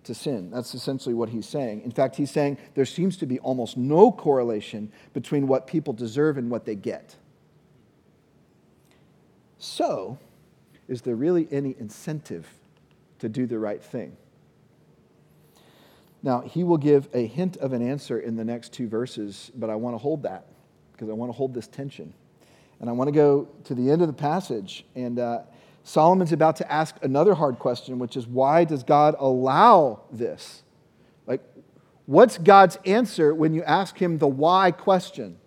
to 0.05 0.15
sin. 0.15 0.53
That's 0.53 0.73
essentially 0.73 1.15
what 1.15 1.29
he's 1.29 1.49
saying. 1.49 1.83
In 1.83 1.91
fact, 1.91 2.15
he's 2.15 2.31
saying 2.31 2.57
there 2.75 2.85
seems 2.85 3.17
to 3.17 3.27
be 3.27 3.41
almost 3.41 3.77
no 3.77 4.13
correlation 4.13 4.93
between 5.13 5.49
what 5.49 5.67
people 5.67 5.93
deserve 5.93 6.39
and 6.39 6.49
what 6.51 6.67
they 6.67 6.77
get. 6.77 7.17
So, 9.59 10.19
is 10.87 11.03
there 11.03 11.17
really 11.17 11.49
any 11.51 11.75
incentive 11.81 12.47
to 13.23 13.29
do 13.29 13.47
the 13.47 13.59
right 13.59 13.81
thing. 13.81 14.17
Now, 16.25 16.41
he 16.41 16.65
will 16.65 16.77
give 16.77 17.09
a 17.15 17.25
hint 17.25 17.57
of 17.59 17.73
an 17.73 17.89
answer 17.89 18.19
in 18.19 18.35
the 18.35 18.45
next 18.45 18.73
two 18.73 18.89
verses, 18.89 19.53
but 19.55 19.71
I 19.71 19.77
want 19.77 19.95
to 19.95 19.99
hold 19.99 20.25
that 20.25 20.47
because 20.91 21.09
I 21.09 21.13
want 21.13 21.31
to 21.31 21.37
hold 21.37 21.55
this 21.55 21.69
tension. 21.69 22.13
And 22.81 22.91
I 22.91 22.93
want 22.93 23.07
to 23.07 23.13
go 23.13 23.49
to 23.65 23.77
the 23.77 23.93
end 23.93 24.03
of 24.03 24.09
the 24.09 24.13
passage. 24.13 24.85
And 24.97 25.21
uh, 25.21 25.43
Solomon's 25.85 26.33
about 26.33 26.57
to 26.57 26.71
ask 26.71 26.97
another 27.03 27.35
hard 27.35 27.61
question, 27.61 28.01
which 28.01 28.17
is 28.17 28.27
why 28.27 28.65
does 28.65 28.83
God 28.83 29.15
allow 29.21 30.01
this? 30.11 30.65
Like, 31.29 31.43
what's 32.07 32.39
God's 32.39 32.77
answer 32.85 33.33
when 33.33 33.55
you 33.55 33.63
ask 33.63 33.97
him 33.97 34.19
the 34.19 34.27
why 34.27 34.73
question? 34.73 35.39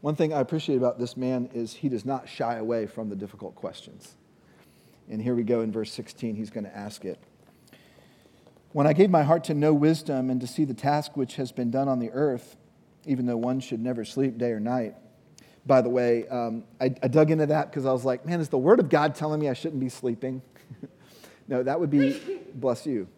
One 0.00 0.16
thing 0.16 0.32
I 0.32 0.40
appreciate 0.40 0.76
about 0.76 0.98
this 0.98 1.16
man 1.16 1.50
is 1.54 1.72
he 1.72 1.88
does 1.88 2.04
not 2.04 2.28
shy 2.28 2.56
away 2.56 2.86
from 2.86 3.10
the 3.10 3.16
difficult 3.16 3.54
questions. 3.54 4.16
And 5.10 5.22
here 5.22 5.34
we 5.34 5.42
go 5.42 5.62
in 5.62 5.72
verse 5.72 5.92
16, 5.92 6.36
he's 6.36 6.50
going 6.50 6.64
to 6.64 6.76
ask 6.76 7.04
it. 7.04 7.18
When 8.72 8.86
I 8.86 8.92
gave 8.92 9.08
my 9.08 9.22
heart 9.22 9.44
to 9.44 9.54
know 9.54 9.72
wisdom 9.72 10.28
and 10.28 10.40
to 10.40 10.46
see 10.46 10.64
the 10.64 10.74
task 10.74 11.16
which 11.16 11.36
has 11.36 11.52
been 11.52 11.70
done 11.70 11.88
on 11.88 11.98
the 11.98 12.10
earth, 12.10 12.56
even 13.06 13.24
though 13.26 13.36
one 13.36 13.60
should 13.60 13.80
never 13.80 14.04
sleep 14.04 14.36
day 14.36 14.50
or 14.50 14.60
night. 14.60 14.94
By 15.64 15.80
the 15.80 15.88
way, 15.88 16.28
um, 16.28 16.64
I, 16.80 16.94
I 17.02 17.08
dug 17.08 17.30
into 17.30 17.46
that 17.46 17.70
because 17.70 17.86
I 17.86 17.92
was 17.92 18.04
like, 18.04 18.26
man, 18.26 18.40
is 18.40 18.48
the 18.48 18.58
word 18.58 18.80
of 18.80 18.88
God 18.88 19.14
telling 19.14 19.40
me 19.40 19.48
I 19.48 19.54
shouldn't 19.54 19.80
be 19.80 19.88
sleeping? 19.88 20.42
no, 21.48 21.62
that 21.62 21.80
would 21.80 21.90
be, 21.90 22.20
bless 22.54 22.86
you. 22.86 23.08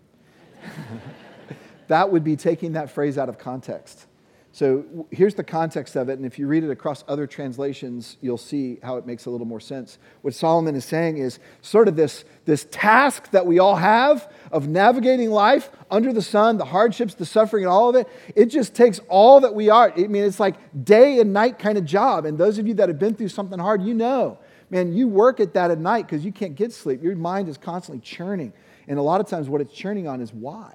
that 1.88 2.10
would 2.10 2.22
be 2.22 2.36
taking 2.36 2.72
that 2.72 2.90
phrase 2.90 3.18
out 3.18 3.28
of 3.28 3.38
context. 3.38 4.06
So 4.52 5.06
here's 5.12 5.36
the 5.36 5.44
context 5.44 5.94
of 5.94 6.08
it, 6.08 6.14
and 6.14 6.26
if 6.26 6.36
you 6.36 6.48
read 6.48 6.64
it 6.64 6.70
across 6.70 7.04
other 7.06 7.28
translations, 7.28 8.16
you'll 8.20 8.36
see 8.36 8.80
how 8.82 8.96
it 8.96 9.06
makes 9.06 9.26
a 9.26 9.30
little 9.30 9.46
more 9.46 9.60
sense. 9.60 9.98
What 10.22 10.34
Solomon 10.34 10.74
is 10.74 10.84
saying 10.84 11.18
is 11.18 11.38
sort 11.62 11.86
of 11.86 11.94
this, 11.94 12.24
this 12.46 12.66
task 12.72 13.30
that 13.30 13.46
we 13.46 13.60
all 13.60 13.76
have 13.76 14.28
of 14.50 14.66
navigating 14.66 15.30
life 15.30 15.70
under 15.88 16.12
the 16.12 16.20
sun, 16.20 16.58
the 16.58 16.64
hardships, 16.64 17.14
the 17.14 17.24
suffering, 17.24 17.62
and 17.62 17.72
all 17.72 17.90
of 17.90 17.94
it. 17.94 18.08
It 18.34 18.46
just 18.46 18.74
takes 18.74 18.98
all 19.08 19.38
that 19.40 19.54
we 19.54 19.70
are. 19.70 19.92
I 19.96 20.08
mean, 20.08 20.24
it's 20.24 20.40
like 20.40 20.56
day 20.84 21.20
and 21.20 21.32
night 21.32 21.60
kind 21.60 21.78
of 21.78 21.84
job. 21.84 22.24
And 22.24 22.36
those 22.36 22.58
of 22.58 22.66
you 22.66 22.74
that 22.74 22.88
have 22.88 22.98
been 22.98 23.14
through 23.14 23.28
something 23.28 23.58
hard, 23.58 23.82
you 23.82 23.94
know, 23.94 24.36
man, 24.68 24.92
you 24.92 25.06
work 25.06 25.38
at 25.38 25.54
that 25.54 25.70
at 25.70 25.78
night 25.78 26.06
because 26.08 26.24
you 26.24 26.32
can't 26.32 26.56
get 26.56 26.72
sleep. 26.72 27.04
Your 27.04 27.14
mind 27.14 27.48
is 27.48 27.56
constantly 27.56 28.00
churning. 28.00 28.52
And 28.88 28.98
a 28.98 29.02
lot 29.02 29.20
of 29.20 29.28
times, 29.28 29.48
what 29.48 29.60
it's 29.60 29.72
churning 29.72 30.08
on 30.08 30.20
is 30.20 30.32
why? 30.32 30.74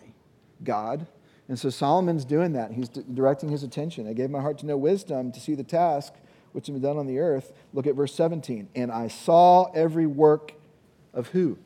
God. 0.63 1.07
And 1.47 1.59
so 1.59 1.69
Solomon's 1.69 2.25
doing 2.25 2.53
that. 2.53 2.71
He's 2.71 2.89
directing 2.89 3.49
his 3.49 3.63
attention. 3.63 4.07
I 4.07 4.13
gave 4.13 4.29
my 4.29 4.41
heart 4.41 4.57
to 4.59 4.65
know 4.65 4.77
wisdom 4.77 5.31
to 5.31 5.39
see 5.39 5.53
the 5.53 5.63
task 5.63 6.13
which 6.53 6.67
has 6.67 6.73
been 6.73 6.81
done 6.81 6.97
on 6.97 7.05
the 7.05 7.19
earth. 7.19 7.51
Look 7.73 7.85
at 7.85 7.95
verse 7.95 8.15
17. 8.15 8.69
And 8.75 8.91
I 8.91 9.09
saw 9.09 9.71
every 9.73 10.07
work 10.07 10.53
of 11.13 11.27
who? 11.27 11.57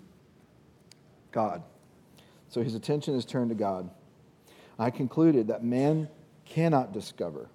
God. 1.31 1.63
So 2.49 2.63
his 2.63 2.73
attention 2.73 3.15
is 3.15 3.23
turned 3.23 3.49
to 3.49 3.55
God. 3.55 3.89
I 4.79 4.89
concluded 4.89 5.47
that 5.47 5.63
man 5.63 6.09
cannot 6.45 6.91
discover 6.91 7.49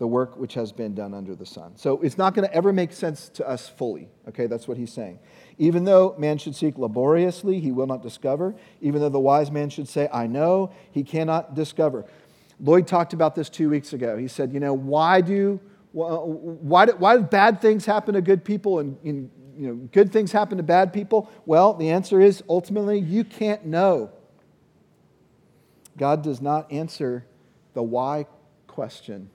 the 0.00 0.06
work 0.06 0.34
which 0.38 0.54
has 0.54 0.72
been 0.72 0.94
done 0.94 1.12
under 1.12 1.34
the 1.34 1.44
sun. 1.44 1.72
So 1.76 2.00
it's 2.00 2.16
not 2.16 2.34
going 2.34 2.48
to 2.48 2.54
ever 2.54 2.72
make 2.72 2.90
sense 2.90 3.28
to 3.34 3.46
us 3.46 3.68
fully. 3.68 4.08
Okay, 4.28 4.46
that's 4.46 4.66
what 4.66 4.78
he's 4.78 4.90
saying. 4.90 5.18
Even 5.58 5.84
though 5.84 6.14
man 6.16 6.38
should 6.38 6.56
seek 6.56 6.78
laboriously, 6.78 7.60
he 7.60 7.70
will 7.70 7.86
not 7.86 8.02
discover. 8.02 8.54
Even 8.80 9.02
though 9.02 9.10
the 9.10 9.20
wise 9.20 9.50
man 9.50 9.68
should 9.68 9.86
say, 9.86 10.08
I 10.10 10.26
know, 10.26 10.72
he 10.90 11.04
cannot 11.04 11.54
discover. 11.54 12.06
Lloyd 12.58 12.86
talked 12.86 13.12
about 13.12 13.34
this 13.34 13.50
two 13.50 13.68
weeks 13.68 13.92
ago. 13.92 14.16
He 14.16 14.26
said, 14.26 14.54
You 14.54 14.60
know, 14.60 14.72
why 14.72 15.20
do, 15.20 15.60
why 15.92 16.86
do, 16.86 16.92
why 16.92 17.18
do 17.18 17.22
bad 17.22 17.60
things 17.60 17.84
happen 17.84 18.14
to 18.14 18.22
good 18.22 18.42
people 18.42 18.78
and, 18.78 18.96
and 19.04 19.30
you 19.54 19.68
know, 19.68 19.74
good 19.92 20.10
things 20.10 20.32
happen 20.32 20.56
to 20.56 20.64
bad 20.64 20.94
people? 20.94 21.30
Well, 21.44 21.74
the 21.74 21.90
answer 21.90 22.22
is 22.22 22.42
ultimately, 22.48 22.98
you 22.98 23.22
can't 23.22 23.66
know. 23.66 24.12
God 25.98 26.22
does 26.22 26.40
not 26.40 26.72
answer 26.72 27.26
the 27.74 27.82
why 27.82 28.24
question 28.66 29.28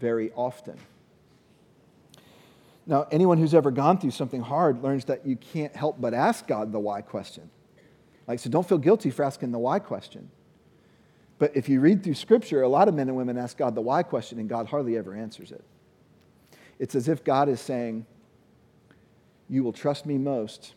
very 0.00 0.32
often. 0.32 0.78
Now, 2.86 3.06
anyone 3.10 3.36
who's 3.36 3.54
ever 3.54 3.70
gone 3.70 3.98
through 3.98 4.12
something 4.12 4.40
hard 4.40 4.82
learns 4.82 5.04
that 5.06 5.26
you 5.26 5.36
can't 5.36 5.76
help 5.76 6.00
but 6.00 6.14
ask 6.14 6.46
God 6.46 6.72
the 6.72 6.78
why 6.78 7.02
question. 7.02 7.50
Like, 8.26 8.38
so 8.38 8.50
don't 8.50 8.66
feel 8.66 8.78
guilty 8.78 9.10
for 9.10 9.24
asking 9.24 9.52
the 9.52 9.58
why 9.58 9.78
question. 9.78 10.30
But 11.38 11.56
if 11.56 11.68
you 11.68 11.80
read 11.80 12.02
through 12.02 12.14
Scripture, 12.14 12.62
a 12.62 12.68
lot 12.68 12.88
of 12.88 12.94
men 12.94 13.08
and 13.08 13.16
women 13.16 13.38
ask 13.38 13.56
God 13.56 13.74
the 13.74 13.80
why 13.80 14.02
question, 14.02 14.38
and 14.38 14.48
God 14.48 14.66
hardly 14.66 14.96
ever 14.96 15.14
answers 15.14 15.52
it. 15.52 15.64
It's 16.78 16.94
as 16.94 17.08
if 17.08 17.22
God 17.24 17.48
is 17.48 17.60
saying, 17.60 18.06
You 19.48 19.62
will 19.62 19.72
trust 19.72 20.04
me 20.04 20.18
most 20.18 20.74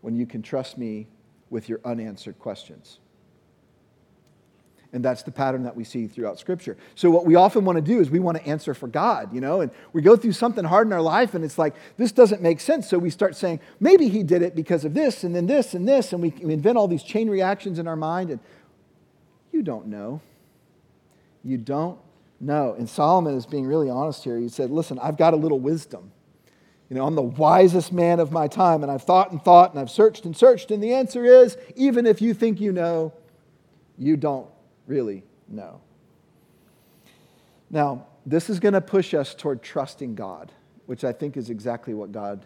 when 0.00 0.14
you 0.14 0.26
can 0.26 0.42
trust 0.42 0.78
me 0.78 1.08
with 1.50 1.68
your 1.68 1.80
unanswered 1.84 2.38
questions. 2.38 2.99
And 4.92 5.04
that's 5.04 5.22
the 5.22 5.30
pattern 5.30 5.62
that 5.62 5.76
we 5.76 5.84
see 5.84 6.08
throughout 6.08 6.40
Scripture. 6.40 6.76
So, 6.96 7.10
what 7.10 7.24
we 7.24 7.36
often 7.36 7.64
want 7.64 7.76
to 7.76 7.82
do 7.82 8.00
is 8.00 8.10
we 8.10 8.18
want 8.18 8.38
to 8.38 8.44
answer 8.44 8.74
for 8.74 8.88
God, 8.88 9.32
you 9.32 9.40
know, 9.40 9.60
and 9.60 9.70
we 9.92 10.02
go 10.02 10.16
through 10.16 10.32
something 10.32 10.64
hard 10.64 10.88
in 10.88 10.92
our 10.92 11.00
life 11.00 11.34
and 11.34 11.44
it's 11.44 11.58
like, 11.58 11.74
this 11.96 12.10
doesn't 12.10 12.42
make 12.42 12.58
sense. 12.58 12.88
So, 12.88 12.98
we 12.98 13.10
start 13.10 13.36
saying, 13.36 13.60
maybe 13.78 14.08
He 14.08 14.24
did 14.24 14.42
it 14.42 14.56
because 14.56 14.84
of 14.84 14.92
this 14.94 15.22
and 15.22 15.34
then 15.34 15.46
this 15.46 15.74
and 15.74 15.86
this. 15.86 16.12
And 16.12 16.20
we, 16.20 16.30
we 16.42 16.52
invent 16.52 16.76
all 16.76 16.88
these 16.88 17.04
chain 17.04 17.30
reactions 17.30 17.78
in 17.78 17.86
our 17.86 17.94
mind. 17.94 18.30
And 18.30 18.40
you 19.52 19.62
don't 19.62 19.86
know. 19.86 20.20
You 21.44 21.56
don't 21.56 21.98
know. 22.40 22.74
And 22.76 22.88
Solomon 22.88 23.36
is 23.36 23.46
being 23.46 23.66
really 23.66 23.88
honest 23.88 24.24
here. 24.24 24.38
He 24.38 24.48
said, 24.48 24.70
listen, 24.72 24.98
I've 25.00 25.16
got 25.16 25.34
a 25.34 25.36
little 25.36 25.60
wisdom. 25.60 26.10
You 26.88 26.96
know, 26.96 27.06
I'm 27.06 27.14
the 27.14 27.22
wisest 27.22 27.92
man 27.92 28.18
of 28.18 28.32
my 28.32 28.48
time, 28.48 28.82
and 28.82 28.90
I've 28.90 29.04
thought 29.04 29.30
and 29.30 29.40
thought, 29.40 29.70
and 29.70 29.78
I've 29.78 29.90
searched 29.90 30.24
and 30.24 30.36
searched. 30.36 30.72
And 30.72 30.82
the 30.82 30.94
answer 30.94 31.24
is 31.24 31.56
even 31.76 32.04
if 32.04 32.20
you 32.20 32.34
think 32.34 32.60
you 32.60 32.72
know, 32.72 33.12
you 33.96 34.16
don't 34.16 34.48
really 34.90 35.22
know. 35.48 35.80
Now, 37.70 38.06
this 38.26 38.50
is 38.50 38.58
going 38.58 38.74
to 38.74 38.80
push 38.80 39.14
us 39.14 39.34
toward 39.34 39.62
trusting 39.62 40.16
God, 40.16 40.52
which 40.86 41.04
I 41.04 41.12
think 41.12 41.36
is 41.36 41.48
exactly 41.48 41.94
what 41.94 42.10
God 42.10 42.44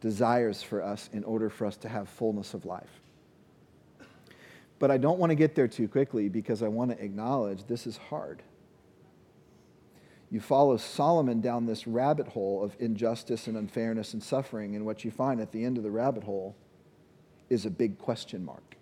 desires 0.00 0.62
for 0.62 0.82
us 0.82 1.10
in 1.12 1.22
order 1.24 1.50
for 1.50 1.66
us 1.66 1.76
to 1.76 1.88
have 1.88 2.08
fullness 2.08 2.54
of 2.54 2.64
life. 2.64 3.00
But 4.78 4.90
I 4.90 4.96
don't 4.96 5.18
want 5.18 5.30
to 5.30 5.36
get 5.36 5.54
there 5.54 5.68
too 5.68 5.86
quickly 5.86 6.28
because 6.28 6.62
I 6.62 6.68
want 6.68 6.90
to 6.90 7.04
acknowledge 7.04 7.66
this 7.66 7.86
is 7.86 7.98
hard. 7.98 8.42
You 10.30 10.40
follow 10.40 10.78
Solomon 10.78 11.42
down 11.42 11.66
this 11.66 11.86
rabbit 11.86 12.28
hole 12.28 12.64
of 12.64 12.74
injustice 12.80 13.46
and 13.46 13.56
unfairness 13.58 14.14
and 14.14 14.22
suffering, 14.22 14.74
and 14.74 14.86
what 14.86 15.04
you 15.04 15.10
find 15.10 15.40
at 15.42 15.52
the 15.52 15.62
end 15.62 15.76
of 15.76 15.84
the 15.84 15.90
rabbit 15.90 16.24
hole 16.24 16.56
is 17.50 17.66
a 17.66 17.70
big 17.70 17.98
question 17.98 18.42
mark. 18.42 18.76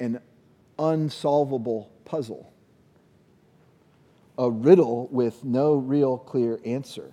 And 0.00 0.20
unsolvable 0.78 1.90
puzzle, 2.04 2.52
a 4.38 4.50
riddle 4.50 5.08
with 5.10 5.44
no 5.44 5.74
real 5.74 6.18
clear 6.18 6.60
answer. 6.64 7.12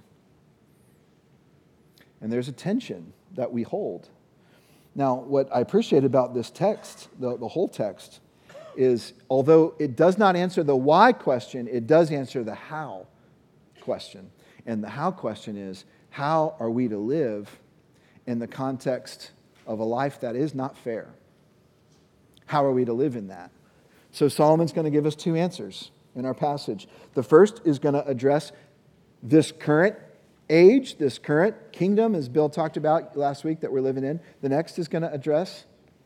And 2.21 2.31
there's 2.31 2.47
a 2.47 2.53
tension 2.53 3.13
that 3.35 3.51
we 3.51 3.63
hold. 3.63 4.09
Now, 4.95 5.15
what 5.15 5.47
I 5.53 5.61
appreciate 5.61 6.03
about 6.03 6.33
this 6.33 6.49
text, 6.49 7.07
the, 7.19 7.37
the 7.37 7.47
whole 7.47 7.67
text, 7.67 8.19
is 8.75 9.13
although 9.29 9.75
it 9.79 9.95
does 9.95 10.17
not 10.17 10.35
answer 10.35 10.63
the 10.63 10.75
why 10.75 11.11
question, 11.13 11.67
it 11.67 11.87
does 11.87 12.11
answer 12.11 12.43
the 12.43 12.55
how 12.55 13.07
question. 13.81 14.29
And 14.65 14.83
the 14.83 14.89
how 14.89 15.11
question 15.11 15.57
is 15.57 15.85
how 16.09 16.55
are 16.59 16.69
we 16.69 16.87
to 16.87 16.97
live 16.97 17.59
in 18.25 18.39
the 18.39 18.47
context 18.47 19.31
of 19.65 19.79
a 19.79 19.83
life 19.83 20.19
that 20.21 20.35
is 20.35 20.55
not 20.55 20.77
fair? 20.77 21.09
How 22.49 22.65
are 22.65 22.71
we 22.71 22.83
to 22.83 22.93
live 22.93 23.15
in 23.15 23.27
that? 23.27 23.51
So 24.11 24.27
Solomon's 24.27 24.73
going 24.73 24.85
to 24.85 24.89
give 24.89 25.05
us 25.05 25.13
two 25.13 25.35
answers 25.35 25.91
in 26.15 26.25
our 26.25 26.33
passage. 26.33 26.87
The 27.13 27.21
first 27.21 27.61
is 27.63 27.77
going 27.77 27.93
to 27.93 28.03
address 28.07 28.51
this 29.21 29.51
current 29.51 29.95
age, 30.49 30.97
this 30.97 31.19
current 31.19 31.55
kingdom, 31.71 32.15
as 32.15 32.27
Bill 32.27 32.49
talked 32.49 32.75
about 32.75 33.15
last 33.15 33.43
week 33.43 33.59
that 33.59 33.71
we're 33.71 33.81
living 33.81 34.03
in. 34.03 34.19
The 34.41 34.49
next 34.49 34.79
is 34.79 34.87
going 34.87 35.03
to 35.03 35.13
address 35.13 35.65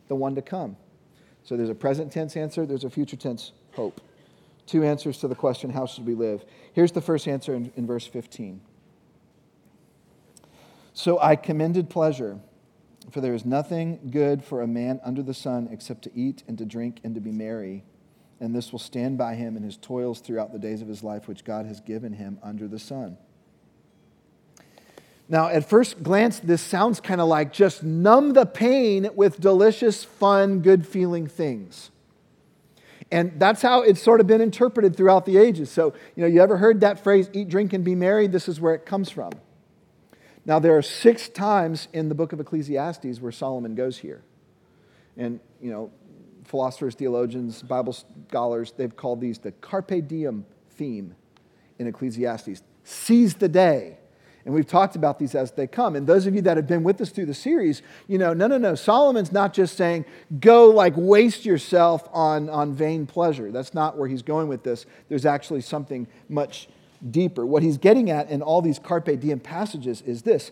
the 0.10 0.16
one 0.16 0.36
to 0.36 0.42
come. 0.42 0.76
So 1.46 1.56
there's 1.56 1.70
a 1.70 1.76
present 1.76 2.12
tense 2.12 2.36
answer, 2.36 2.66
there's 2.66 2.84
a 2.84 2.90
future 2.90 3.16
tense 3.16 3.54
hope. 3.72 4.02
Two 4.66 4.84
answers 4.84 5.20
to 5.20 5.30
the 5.30 5.36
question, 5.36 5.70
how 5.70 5.86
should 5.86 6.06
we 6.06 6.14
live? 6.14 6.44
Here's 6.74 6.92
the 6.92 7.00
first 7.00 7.26
answer 7.26 7.56
in, 7.56 7.72
in 7.78 7.88
verse 7.88 8.06
15. 8.06 8.60
So 10.94 11.22
I 11.22 11.38
commended 11.38 11.90
pleasure 11.90 12.42
for 13.12 13.22
there 13.22 13.34
is 13.34 13.46
nothing 13.46 14.10
good 14.12 14.44
for 14.44 14.62
a 14.62 14.68
man 14.68 15.00
under 15.04 15.22
the 15.22 15.34
sun 15.34 15.70
except 15.72 16.04
to 16.04 16.12
eat 16.16 16.44
and 16.48 16.58
to 16.58 16.66
drink 16.66 17.00
and 17.04 17.16
to 17.16 17.22
be 17.22 17.32
merry. 17.32 17.84
And 18.40 18.56
this 18.56 18.72
will 18.72 18.80
stand 18.80 19.18
by 19.18 19.36
him 19.36 19.56
in 19.56 19.64
his 19.64 19.78
toils 19.78 20.20
throughout 20.20 20.52
the 20.52 20.60
days 20.60 20.82
of 20.82 20.88
his 20.88 21.04
life, 21.04 21.28
which 21.28 21.44
God 21.44 21.66
has 21.66 21.80
given 21.80 22.14
him 22.14 22.40
under 22.44 22.68
the 22.68 22.80
sun. 22.80 23.18
Now, 25.30 25.48
at 25.48 25.68
first 25.68 26.04
glance, 26.04 26.40
this 26.40 26.62
sounds 26.62 27.00
kind 27.00 27.22
of 27.22 27.28
like 27.28 27.54
just 27.54 27.84
numb 27.84 28.34
the 28.34 28.46
pain 28.46 29.10
with 29.16 29.40
delicious, 29.40 30.04
fun, 30.04 30.60
good 30.60 30.86
feeling 30.86 31.28
things. 31.28 31.92
And 33.12 33.40
that's 33.40 33.62
how 33.62 33.82
it's 33.82 34.02
sort 34.02 34.20
of 34.20 34.28
been 34.28 34.42
interpreted 34.42 34.96
throughout 34.96 35.26
the 35.26 35.38
ages. 35.38 35.70
So, 35.70 35.94
you 36.16 36.22
know, 36.22 36.28
you 36.28 36.42
ever 36.42 36.58
heard 36.58 36.82
that 36.82 37.04
phrase, 37.04 37.30
eat, 37.32 37.48
drink, 37.48 37.72
and 37.74 37.84
be 37.84 37.96
merry? 37.96 38.28
This 38.28 38.50
is 38.50 38.60
where 38.60 38.74
it 38.74 38.86
comes 38.86 39.10
from. 39.10 39.32
Now, 40.46 40.60
there 40.60 40.78
are 40.78 40.82
six 40.82 41.30
times 41.30 41.88
in 41.94 42.10
the 42.10 42.16
book 42.16 42.34
of 42.34 42.40
Ecclesiastes 42.40 43.22
where 43.22 43.32
Solomon 43.32 43.76
goes 43.76 43.98
here. 43.98 44.24
And, 45.16 45.40
you 45.62 45.72
know, 45.72 45.92
philosophers, 46.44 46.96
theologians, 46.96 47.62
Bible 47.62 47.94
scholars, 47.94 48.74
they've 48.76 48.96
called 48.96 49.22
these 49.22 49.40
the 49.40 49.52
carpe 49.54 50.08
diem 50.08 50.46
theme 50.72 51.16
in 51.80 51.88
Ecclesiastes. 51.88 52.62
Seize 52.84 53.36
the 53.36 53.48
day. 53.48 53.98
And 54.46 54.54
we've 54.54 54.68
talked 54.68 54.98
about 54.98 55.20
these 55.20 55.36
as 55.36 55.52
they 55.52 55.68
come. 55.68 55.96
And 55.96 56.06
those 56.06 56.28
of 56.28 56.36
you 56.36 56.42
that 56.42 56.58
have 56.58 56.68
been 56.68 56.84
with 56.84 57.00
us 57.00 57.12
through 57.12 57.28
the 57.28 57.34
series, 57.34 57.82
you 58.08 58.18
know, 58.18 58.34
no, 58.34 58.48
no, 58.48 58.58
no. 58.58 58.76
Solomon's 58.76 59.32
not 59.32 59.54
just 59.54 59.78
saying, 59.78 60.04
go 60.42 60.70
like 60.70 60.94
waste 60.98 61.46
yourself 61.46 62.10
on, 62.12 62.50
on 62.50 62.74
vain 62.74 63.06
pleasure. 63.06 63.52
That's 63.52 63.74
not 63.74 63.98
where 63.98 64.10
he's 64.10 64.22
going 64.22 64.50
with 64.50 64.64
this. 64.64 64.86
There's 65.08 65.26
actually 65.26 65.62
something 65.62 66.08
much 66.28 66.68
deeper. 67.10 67.46
What 67.46 67.64
he's 67.64 67.78
getting 67.78 68.10
at 68.10 68.30
in 68.30 68.42
all 68.42 68.62
these 68.62 68.80
Carpe 68.80 69.20
Diem 69.20 69.40
passages 69.40 70.02
is 70.02 70.22
this 70.22 70.52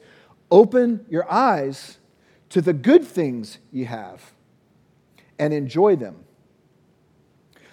open 0.50 1.06
your 1.10 1.32
eyes 1.32 1.98
to 2.50 2.62
the 2.62 2.74
good 2.74 3.06
things 3.06 3.60
you 3.72 3.86
have 3.86 4.34
and 5.40 5.54
enjoy 5.54 5.96
them. 5.96 6.24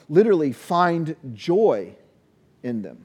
Literally, 0.09 0.53
find 0.53 1.17
joy 1.35 1.95
in 2.63 2.83
them. 2.83 3.05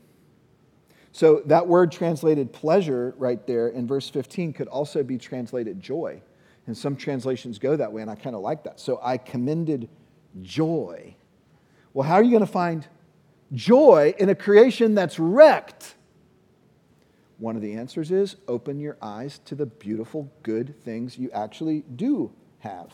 So, 1.12 1.42
that 1.46 1.68
word 1.68 1.92
translated 1.92 2.54
pleasure 2.54 3.14
right 3.18 3.46
there 3.46 3.68
in 3.68 3.86
verse 3.86 4.10
15 4.10 4.54
could 4.54 4.68
also 4.68 5.04
be 5.04 5.18
translated 5.18 5.82
joy. 5.82 6.22
And 6.66 6.78
some 6.78 6.96
translations 6.96 7.60
go 7.60 7.76
that 7.76 7.92
way, 7.92 8.02
and 8.02 8.10
I 8.10 8.16
kind 8.16 8.36
of 8.36 8.42
like 8.42 8.64
that. 8.64 8.80
So, 8.80 9.00
I 9.04 9.18
commended 9.18 9.90
joy. 10.42 11.16
Well, 11.94 12.08
how 12.08 12.16
are 12.16 12.24
you 12.24 12.32
going 12.32 12.46
to 12.46 12.52
find 12.52 12.88
joy 13.54 14.14
in 14.18 14.30
a 14.30 14.36
creation 14.36 14.96
that's 14.96 15.20
wrecked? 15.20 15.96
One 17.38 17.56
of 17.56 17.62
the 17.62 17.74
answers 17.74 18.12
is 18.12 18.36
open 18.48 18.80
your 18.80 18.98
eyes 19.02 19.40
to 19.46 19.56
the 19.56 19.66
beautiful, 19.66 20.32
good 20.44 20.82
things 20.84 21.18
you 21.18 21.30
actually 21.32 21.84
do 21.96 22.32
have. 22.60 22.92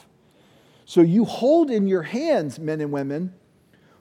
So 0.86 1.02
you 1.02 1.26
hold 1.26 1.70
in 1.70 1.88
your 1.88 2.02
hands, 2.02 2.58
men 2.58 2.82
and 2.82 2.92
women, 2.92 3.34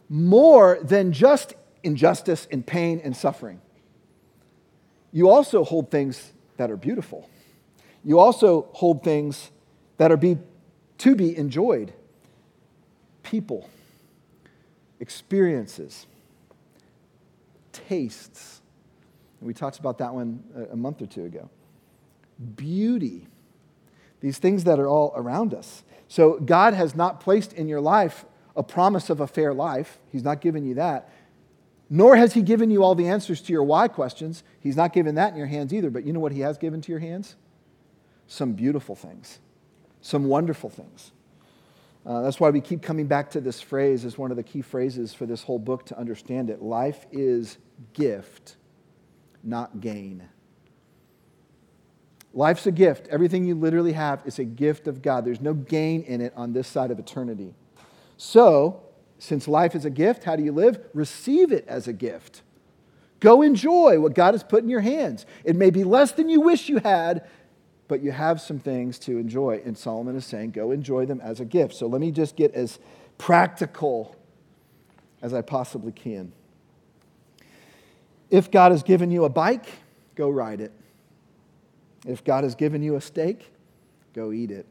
more 0.08 0.78
than 0.82 1.12
just 1.12 1.54
injustice 1.82 2.48
and 2.50 2.66
pain 2.66 3.00
and 3.04 3.14
suffering. 3.14 3.60
You 5.12 5.28
also 5.28 5.64
hold 5.64 5.90
things 5.90 6.32
that 6.56 6.70
are 6.70 6.76
beautiful. 6.76 7.28
You 8.04 8.18
also 8.18 8.68
hold 8.72 9.02
things 9.02 9.50
that 9.98 10.10
are 10.10 10.16
be, 10.16 10.38
to 10.98 11.14
be 11.14 11.36
enjoyed 11.36 11.92
people, 13.22 13.68
experiences, 15.00 16.06
tastes. 17.88 18.60
We 19.40 19.54
talked 19.54 19.78
about 19.78 19.98
that 19.98 20.14
one 20.14 20.42
a 20.72 20.76
month 20.76 21.00
or 21.02 21.06
two 21.06 21.24
ago. 21.24 21.48
Beauty, 22.56 23.28
these 24.20 24.38
things 24.38 24.64
that 24.64 24.78
are 24.78 24.88
all 24.88 25.12
around 25.16 25.54
us. 25.54 25.84
So, 26.08 26.38
God 26.38 26.74
has 26.74 26.94
not 26.94 27.20
placed 27.20 27.52
in 27.52 27.68
your 27.68 27.80
life 27.80 28.24
a 28.56 28.62
promise 28.62 29.10
of 29.10 29.20
a 29.20 29.26
fair 29.26 29.54
life. 29.54 29.98
He's 30.10 30.24
not 30.24 30.40
given 30.40 30.66
you 30.66 30.74
that. 30.74 31.12
Nor 31.90 32.16
has 32.16 32.34
He 32.34 32.42
given 32.42 32.70
you 32.70 32.82
all 32.82 32.94
the 32.94 33.08
answers 33.08 33.40
to 33.42 33.52
your 33.52 33.62
why 33.62 33.88
questions. 33.88 34.42
He's 34.60 34.76
not 34.76 34.92
given 34.92 35.14
that 35.14 35.32
in 35.32 35.38
your 35.38 35.46
hands 35.46 35.72
either. 35.72 35.90
But 35.90 36.04
you 36.04 36.12
know 36.12 36.20
what 36.20 36.32
He 36.32 36.40
has 36.40 36.58
given 36.58 36.80
to 36.82 36.92
your 36.92 36.98
hands? 36.98 37.36
Some 38.26 38.52
beautiful 38.52 38.94
things, 38.94 39.38
some 40.00 40.24
wonderful 40.24 40.70
things. 40.70 41.12
Uh, 42.04 42.22
that's 42.22 42.40
why 42.40 42.50
we 42.50 42.60
keep 42.60 42.82
coming 42.82 43.06
back 43.06 43.30
to 43.30 43.40
this 43.40 43.60
phrase 43.60 44.04
as 44.04 44.16
one 44.16 44.30
of 44.30 44.36
the 44.36 44.42
key 44.42 44.62
phrases 44.62 45.12
for 45.12 45.26
this 45.26 45.42
whole 45.42 45.58
book 45.58 45.84
to 45.86 45.98
understand 45.98 46.50
it. 46.50 46.62
Life 46.62 47.06
is 47.12 47.58
gift, 47.94 48.56
not 49.42 49.80
gain. 49.80 50.28
Life's 52.34 52.66
a 52.66 52.72
gift. 52.72 53.08
Everything 53.08 53.44
you 53.46 53.54
literally 53.54 53.92
have 53.92 54.22
is 54.24 54.38
a 54.38 54.44
gift 54.44 54.86
of 54.86 55.02
God. 55.02 55.24
There's 55.24 55.40
no 55.40 55.54
gain 55.54 56.02
in 56.02 56.20
it 56.20 56.32
on 56.36 56.52
this 56.52 56.68
side 56.68 56.90
of 56.90 56.98
eternity. 56.98 57.54
So, 58.16 58.82
since 59.18 59.48
life 59.48 59.74
is 59.74 59.84
a 59.84 59.90
gift, 59.90 60.24
how 60.24 60.36
do 60.36 60.44
you 60.44 60.52
live? 60.52 60.78
Receive 60.94 61.52
it 61.52 61.64
as 61.66 61.88
a 61.88 61.92
gift. 61.92 62.42
Go 63.20 63.42
enjoy 63.42 63.98
what 63.98 64.14
God 64.14 64.34
has 64.34 64.44
put 64.44 64.62
in 64.62 64.68
your 64.68 64.80
hands. 64.80 65.26
It 65.44 65.56
may 65.56 65.70
be 65.70 65.82
less 65.82 66.12
than 66.12 66.28
you 66.28 66.40
wish 66.40 66.68
you 66.68 66.78
had, 66.78 67.26
but 67.88 68.02
you 68.02 68.12
have 68.12 68.40
some 68.40 68.60
things 68.60 68.98
to 69.00 69.18
enjoy. 69.18 69.60
And 69.64 69.76
Solomon 69.76 70.14
is 70.14 70.24
saying, 70.24 70.52
go 70.52 70.70
enjoy 70.70 71.06
them 71.06 71.20
as 71.20 71.40
a 71.40 71.44
gift. 71.44 71.74
So 71.74 71.86
let 71.86 72.00
me 72.00 72.12
just 72.12 72.36
get 72.36 72.54
as 72.54 72.78
practical 73.16 74.14
as 75.20 75.34
I 75.34 75.42
possibly 75.42 75.90
can. 75.90 76.32
If 78.30 78.50
God 78.50 78.72
has 78.72 78.82
given 78.82 79.10
you 79.10 79.24
a 79.24 79.28
bike, 79.28 79.66
go 80.14 80.28
ride 80.28 80.60
it. 80.60 80.72
If 82.06 82.24
God 82.24 82.44
has 82.44 82.54
given 82.54 82.82
you 82.82 82.96
a 82.96 83.00
steak, 83.00 83.50
go 84.12 84.32
eat 84.32 84.50
it. 84.50 84.66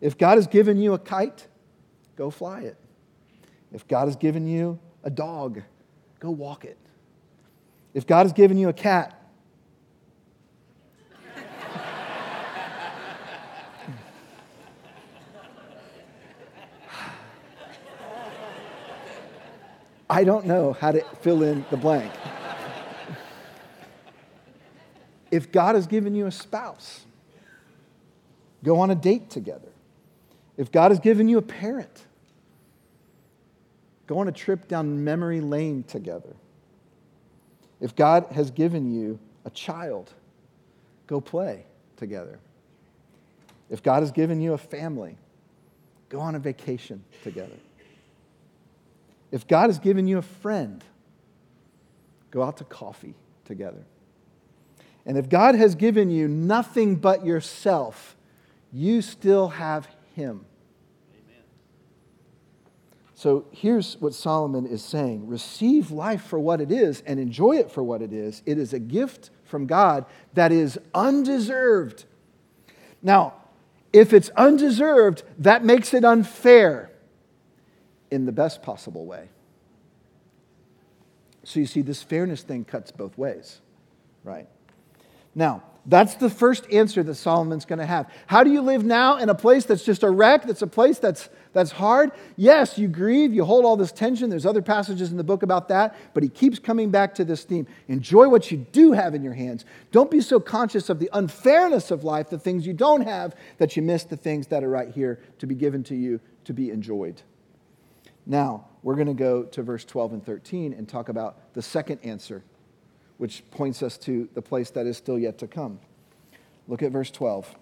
If 0.00 0.18
God 0.18 0.36
has 0.36 0.46
given 0.46 0.78
you 0.78 0.94
a 0.94 0.98
kite, 0.98 1.46
go 2.16 2.30
fly 2.30 2.60
it. 2.60 2.76
If 3.72 3.88
God 3.88 4.06
has 4.06 4.16
given 4.16 4.46
you 4.46 4.78
a 5.02 5.10
dog, 5.10 5.62
go 6.20 6.30
walk 6.30 6.64
it. 6.64 6.78
If 7.94 8.06
God 8.06 8.24
has 8.24 8.32
given 8.32 8.58
you 8.58 8.68
a 8.68 8.72
cat, 8.72 9.20
I 20.14 20.22
don't 20.22 20.46
know 20.46 20.74
how 20.74 20.92
to 20.92 21.04
fill 21.22 21.42
in 21.42 21.66
the 21.70 21.76
blank. 21.76 22.12
if 25.32 25.50
God 25.50 25.74
has 25.74 25.88
given 25.88 26.14
you 26.14 26.26
a 26.26 26.30
spouse, 26.30 27.04
go 28.62 28.78
on 28.78 28.92
a 28.92 28.94
date 28.94 29.28
together. 29.28 29.72
If 30.56 30.70
God 30.70 30.92
has 30.92 31.00
given 31.00 31.28
you 31.28 31.38
a 31.38 31.42
parent, 31.42 32.06
go 34.06 34.18
on 34.18 34.28
a 34.28 34.32
trip 34.32 34.68
down 34.68 35.02
memory 35.02 35.40
lane 35.40 35.82
together. 35.82 36.36
If 37.80 37.96
God 37.96 38.26
has 38.30 38.52
given 38.52 38.94
you 38.94 39.18
a 39.44 39.50
child, 39.50 40.12
go 41.08 41.20
play 41.20 41.66
together. 41.96 42.38
If 43.68 43.82
God 43.82 44.04
has 44.04 44.12
given 44.12 44.40
you 44.40 44.52
a 44.52 44.58
family, 44.58 45.16
go 46.08 46.20
on 46.20 46.36
a 46.36 46.38
vacation 46.38 47.02
together. 47.24 47.56
If 49.34 49.48
God 49.48 49.68
has 49.68 49.80
given 49.80 50.06
you 50.06 50.18
a 50.18 50.22
friend, 50.22 50.84
go 52.30 52.44
out 52.44 52.58
to 52.58 52.64
coffee 52.64 53.16
together. 53.44 53.84
And 55.04 55.18
if 55.18 55.28
God 55.28 55.56
has 55.56 55.74
given 55.74 56.08
you 56.08 56.28
nothing 56.28 56.94
but 56.94 57.26
yourself, 57.26 58.14
you 58.72 59.02
still 59.02 59.48
have 59.48 59.88
Him. 60.14 60.46
Amen. 61.12 61.42
So 63.16 63.46
here's 63.50 63.96
what 63.96 64.14
Solomon 64.14 64.66
is 64.66 64.84
saying 64.84 65.26
receive 65.26 65.90
life 65.90 66.22
for 66.22 66.38
what 66.38 66.60
it 66.60 66.70
is 66.70 67.02
and 67.04 67.18
enjoy 67.18 67.56
it 67.56 67.72
for 67.72 67.82
what 67.82 68.02
it 68.02 68.12
is. 68.12 68.40
It 68.46 68.56
is 68.56 68.72
a 68.72 68.78
gift 68.78 69.30
from 69.42 69.66
God 69.66 70.06
that 70.34 70.52
is 70.52 70.78
undeserved. 70.94 72.04
Now, 73.02 73.34
if 73.92 74.12
it's 74.12 74.28
undeserved, 74.36 75.24
that 75.38 75.64
makes 75.64 75.92
it 75.92 76.04
unfair 76.04 76.92
in 78.14 78.26
the 78.26 78.32
best 78.32 78.62
possible 78.62 79.04
way. 79.06 79.28
So 81.42 81.58
you 81.58 81.66
see, 81.66 81.82
this 81.82 82.00
fairness 82.00 82.42
thing 82.42 82.64
cuts 82.64 82.92
both 82.92 83.18
ways, 83.18 83.60
right? 84.22 84.48
Now, 85.34 85.64
that's 85.84 86.14
the 86.14 86.30
first 86.30 86.64
answer 86.72 87.02
that 87.02 87.16
Solomon's 87.16 87.64
going 87.64 87.80
to 87.80 87.86
have. 87.86 88.10
How 88.26 88.44
do 88.44 88.50
you 88.50 88.62
live 88.62 88.84
now 88.84 89.18
in 89.18 89.28
a 89.28 89.34
place 89.34 89.66
that's 89.66 89.84
just 89.84 90.04
a 90.04 90.08
wreck, 90.08 90.44
that's 90.44 90.62
a 90.62 90.66
place 90.66 90.98
that's, 90.98 91.28
that's 91.52 91.72
hard? 91.72 92.12
Yes, 92.36 92.78
you 92.78 92.86
grieve, 92.88 93.34
you 93.34 93.44
hold 93.44 93.64
all 93.64 93.76
this 93.76 93.92
tension. 93.92 94.30
There's 94.30 94.46
other 94.46 94.62
passages 94.62 95.10
in 95.10 95.18
the 95.18 95.24
book 95.24 95.42
about 95.42 95.68
that, 95.68 95.94
but 96.14 96.22
he 96.22 96.28
keeps 96.28 96.60
coming 96.60 96.90
back 96.90 97.16
to 97.16 97.24
this 97.24 97.42
theme. 97.42 97.66
Enjoy 97.88 98.28
what 98.28 98.50
you 98.50 98.58
do 98.72 98.92
have 98.92 99.14
in 99.14 99.24
your 99.24 99.34
hands. 99.34 99.64
Don't 99.90 100.10
be 100.10 100.20
so 100.20 100.38
conscious 100.38 100.88
of 100.88 101.00
the 101.00 101.10
unfairness 101.12 101.90
of 101.90 102.04
life, 102.04 102.30
the 102.30 102.38
things 102.38 102.64
you 102.64 102.74
don't 102.74 103.02
have, 103.02 103.34
that 103.58 103.76
you 103.76 103.82
miss 103.82 104.04
the 104.04 104.16
things 104.16 104.46
that 104.46 104.62
are 104.62 104.70
right 104.70 104.88
here 104.88 105.20
to 105.40 105.46
be 105.46 105.56
given 105.56 105.82
to 105.84 105.96
you 105.96 106.20
to 106.44 106.54
be 106.54 106.70
enjoyed. 106.70 107.20
Now, 108.26 108.66
we're 108.82 108.94
going 108.94 109.06
to 109.06 109.14
go 109.14 109.44
to 109.44 109.62
verse 109.62 109.84
12 109.84 110.14
and 110.14 110.24
13 110.24 110.72
and 110.72 110.88
talk 110.88 111.08
about 111.08 111.54
the 111.54 111.62
second 111.62 112.00
answer 112.02 112.42
which 113.16 113.48
points 113.50 113.82
us 113.82 113.96
to 113.98 114.28
the 114.34 114.42
place 114.42 114.70
that 114.70 114.86
is 114.86 114.96
still 114.96 115.18
yet 115.18 115.38
to 115.38 115.46
come. 115.46 115.78
Look 116.66 116.82
at 116.82 116.90
verse 116.90 117.10
12. 117.10 117.54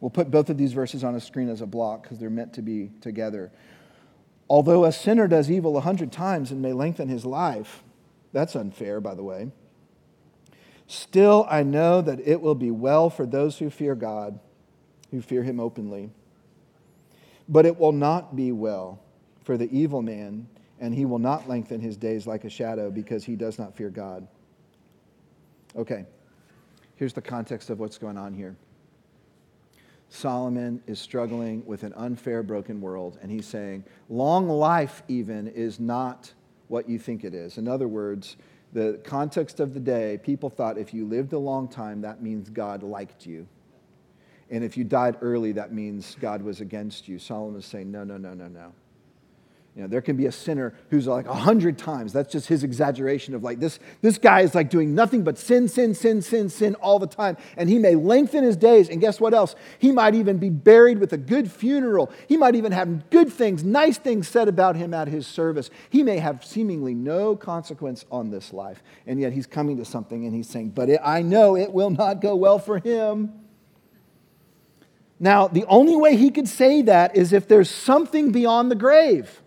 We'll 0.00 0.10
put 0.10 0.30
both 0.30 0.50
of 0.50 0.58
these 0.58 0.72
verses 0.72 1.04
on 1.04 1.14
a 1.14 1.20
screen 1.20 1.48
as 1.48 1.60
a 1.60 1.66
block 1.66 2.02
because 2.02 2.18
they're 2.18 2.30
meant 2.30 2.52
to 2.54 2.62
be 2.62 2.90
together. 3.00 3.50
Although 4.48 4.84
a 4.84 4.92
sinner 4.92 5.28
does 5.28 5.50
evil 5.50 5.76
a 5.76 5.80
hundred 5.80 6.12
times 6.12 6.50
and 6.50 6.60
may 6.60 6.72
lengthen 6.72 7.08
his 7.08 7.24
life, 7.24 7.82
that's 8.32 8.54
unfair, 8.54 9.00
by 9.00 9.14
the 9.14 9.22
way. 9.22 9.50
Still, 10.86 11.46
I 11.48 11.62
know 11.62 12.00
that 12.02 12.20
it 12.20 12.40
will 12.40 12.54
be 12.54 12.70
well 12.70 13.10
for 13.10 13.26
those 13.26 13.58
who 13.58 13.70
fear 13.70 13.94
God, 13.94 14.38
who 15.10 15.20
fear 15.20 15.42
him 15.42 15.58
openly. 15.58 16.10
But 17.48 17.66
it 17.66 17.78
will 17.78 17.92
not 17.92 18.36
be 18.36 18.52
well 18.52 19.00
for 19.46 19.56
the 19.56 19.70
evil 19.70 20.02
man, 20.02 20.44
and 20.80 20.92
he 20.92 21.04
will 21.04 21.20
not 21.20 21.48
lengthen 21.48 21.80
his 21.80 21.96
days 21.96 22.26
like 22.26 22.42
a 22.42 22.50
shadow 22.50 22.90
because 22.90 23.24
he 23.24 23.36
does 23.36 23.60
not 23.60 23.76
fear 23.76 23.90
God. 23.90 24.26
Okay, 25.76 26.04
here's 26.96 27.12
the 27.12 27.22
context 27.22 27.70
of 27.70 27.78
what's 27.78 27.96
going 27.96 28.18
on 28.18 28.34
here. 28.34 28.56
Solomon 30.08 30.82
is 30.88 30.98
struggling 30.98 31.64
with 31.64 31.84
an 31.84 31.92
unfair, 31.94 32.42
broken 32.42 32.80
world, 32.80 33.18
and 33.22 33.30
he's 33.30 33.46
saying, 33.46 33.84
long 34.08 34.48
life, 34.48 35.04
even, 35.06 35.46
is 35.46 35.78
not 35.78 36.32
what 36.66 36.88
you 36.88 36.98
think 36.98 37.22
it 37.22 37.32
is. 37.32 37.56
In 37.56 37.68
other 37.68 37.86
words, 37.86 38.36
the 38.72 39.00
context 39.04 39.60
of 39.60 39.74
the 39.74 39.80
day, 39.80 40.18
people 40.24 40.50
thought 40.50 40.76
if 40.76 40.92
you 40.92 41.06
lived 41.06 41.32
a 41.32 41.38
long 41.38 41.68
time, 41.68 42.00
that 42.00 42.20
means 42.20 42.50
God 42.50 42.82
liked 42.82 43.24
you. 43.24 43.46
And 44.50 44.64
if 44.64 44.76
you 44.76 44.82
died 44.82 45.18
early, 45.20 45.52
that 45.52 45.72
means 45.72 46.16
God 46.20 46.42
was 46.42 46.60
against 46.60 47.06
you. 47.06 47.20
Solomon 47.20 47.60
is 47.60 47.66
saying, 47.66 47.92
no, 47.92 48.02
no, 48.02 48.16
no, 48.16 48.34
no, 48.34 48.48
no. 48.48 48.72
You 49.76 49.82
know, 49.82 49.88
there 49.88 50.00
can 50.00 50.16
be 50.16 50.24
a 50.24 50.32
sinner 50.32 50.72
who's 50.88 51.06
like 51.06 51.26
a 51.26 51.34
hundred 51.34 51.76
times. 51.76 52.10
That's 52.14 52.32
just 52.32 52.48
his 52.48 52.64
exaggeration 52.64 53.34
of 53.34 53.44
like 53.44 53.60
this, 53.60 53.78
this 54.00 54.16
guy 54.16 54.40
is 54.40 54.54
like 54.54 54.70
doing 54.70 54.94
nothing 54.94 55.22
but 55.22 55.36
sin, 55.36 55.68
sin, 55.68 55.94
sin, 55.94 56.22
sin, 56.22 56.48
sin 56.48 56.76
all 56.76 56.98
the 56.98 57.06
time. 57.06 57.36
And 57.58 57.68
he 57.68 57.78
may 57.78 57.94
lengthen 57.94 58.42
his 58.42 58.56
days. 58.56 58.88
And 58.88 59.02
guess 59.02 59.20
what 59.20 59.34
else? 59.34 59.54
He 59.78 59.92
might 59.92 60.14
even 60.14 60.38
be 60.38 60.48
buried 60.48 60.98
with 60.98 61.12
a 61.12 61.18
good 61.18 61.52
funeral. 61.52 62.10
He 62.26 62.38
might 62.38 62.54
even 62.54 62.72
have 62.72 63.10
good 63.10 63.30
things, 63.30 63.62
nice 63.64 63.98
things 63.98 64.28
said 64.28 64.48
about 64.48 64.76
him 64.76 64.94
at 64.94 65.08
his 65.08 65.26
service. 65.26 65.68
He 65.90 66.02
may 66.02 66.20
have 66.20 66.42
seemingly 66.42 66.94
no 66.94 67.36
consequence 67.36 68.06
on 68.10 68.30
this 68.30 68.54
life. 68.54 68.82
And 69.06 69.20
yet 69.20 69.34
he's 69.34 69.46
coming 69.46 69.76
to 69.76 69.84
something 69.84 70.24
and 70.24 70.34
he's 70.34 70.48
saying, 70.48 70.70
But 70.70 70.88
it, 70.88 71.00
I 71.04 71.20
know 71.20 71.54
it 71.54 71.70
will 71.70 71.90
not 71.90 72.22
go 72.22 72.34
well 72.34 72.58
for 72.58 72.78
him. 72.78 73.40
Now, 75.20 75.48
the 75.48 75.66
only 75.66 75.96
way 75.96 76.16
he 76.16 76.30
could 76.30 76.48
say 76.48 76.80
that 76.80 77.14
is 77.14 77.34
if 77.34 77.46
there's 77.46 77.70
something 77.70 78.32
beyond 78.32 78.70
the 78.70 78.74
grave. 78.74 79.42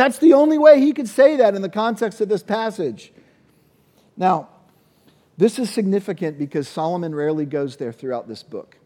That's 0.00 0.16
the 0.16 0.32
only 0.32 0.56
way 0.56 0.80
he 0.80 0.94
could 0.94 1.10
say 1.10 1.36
that 1.36 1.54
in 1.54 1.60
the 1.60 1.68
context 1.68 2.22
of 2.22 2.30
this 2.30 2.42
passage. 2.42 3.12
Now, 4.16 4.48
this 5.36 5.58
is 5.58 5.68
significant 5.68 6.38
because 6.38 6.68
Solomon 6.68 7.14
rarely 7.14 7.44
goes 7.44 7.76
there 7.76 7.92
throughout 7.92 8.26
this 8.26 8.42
book. 8.42 8.78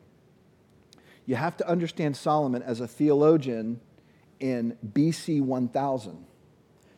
You 1.24 1.37
have 1.37 1.57
to 1.59 1.68
understand 1.68 2.16
Solomon 2.16 2.64
as 2.64 2.81
a 2.81 2.88
theologian 2.88 3.81
in 4.40 4.77
BC 4.92 5.40
1000, 5.40 6.27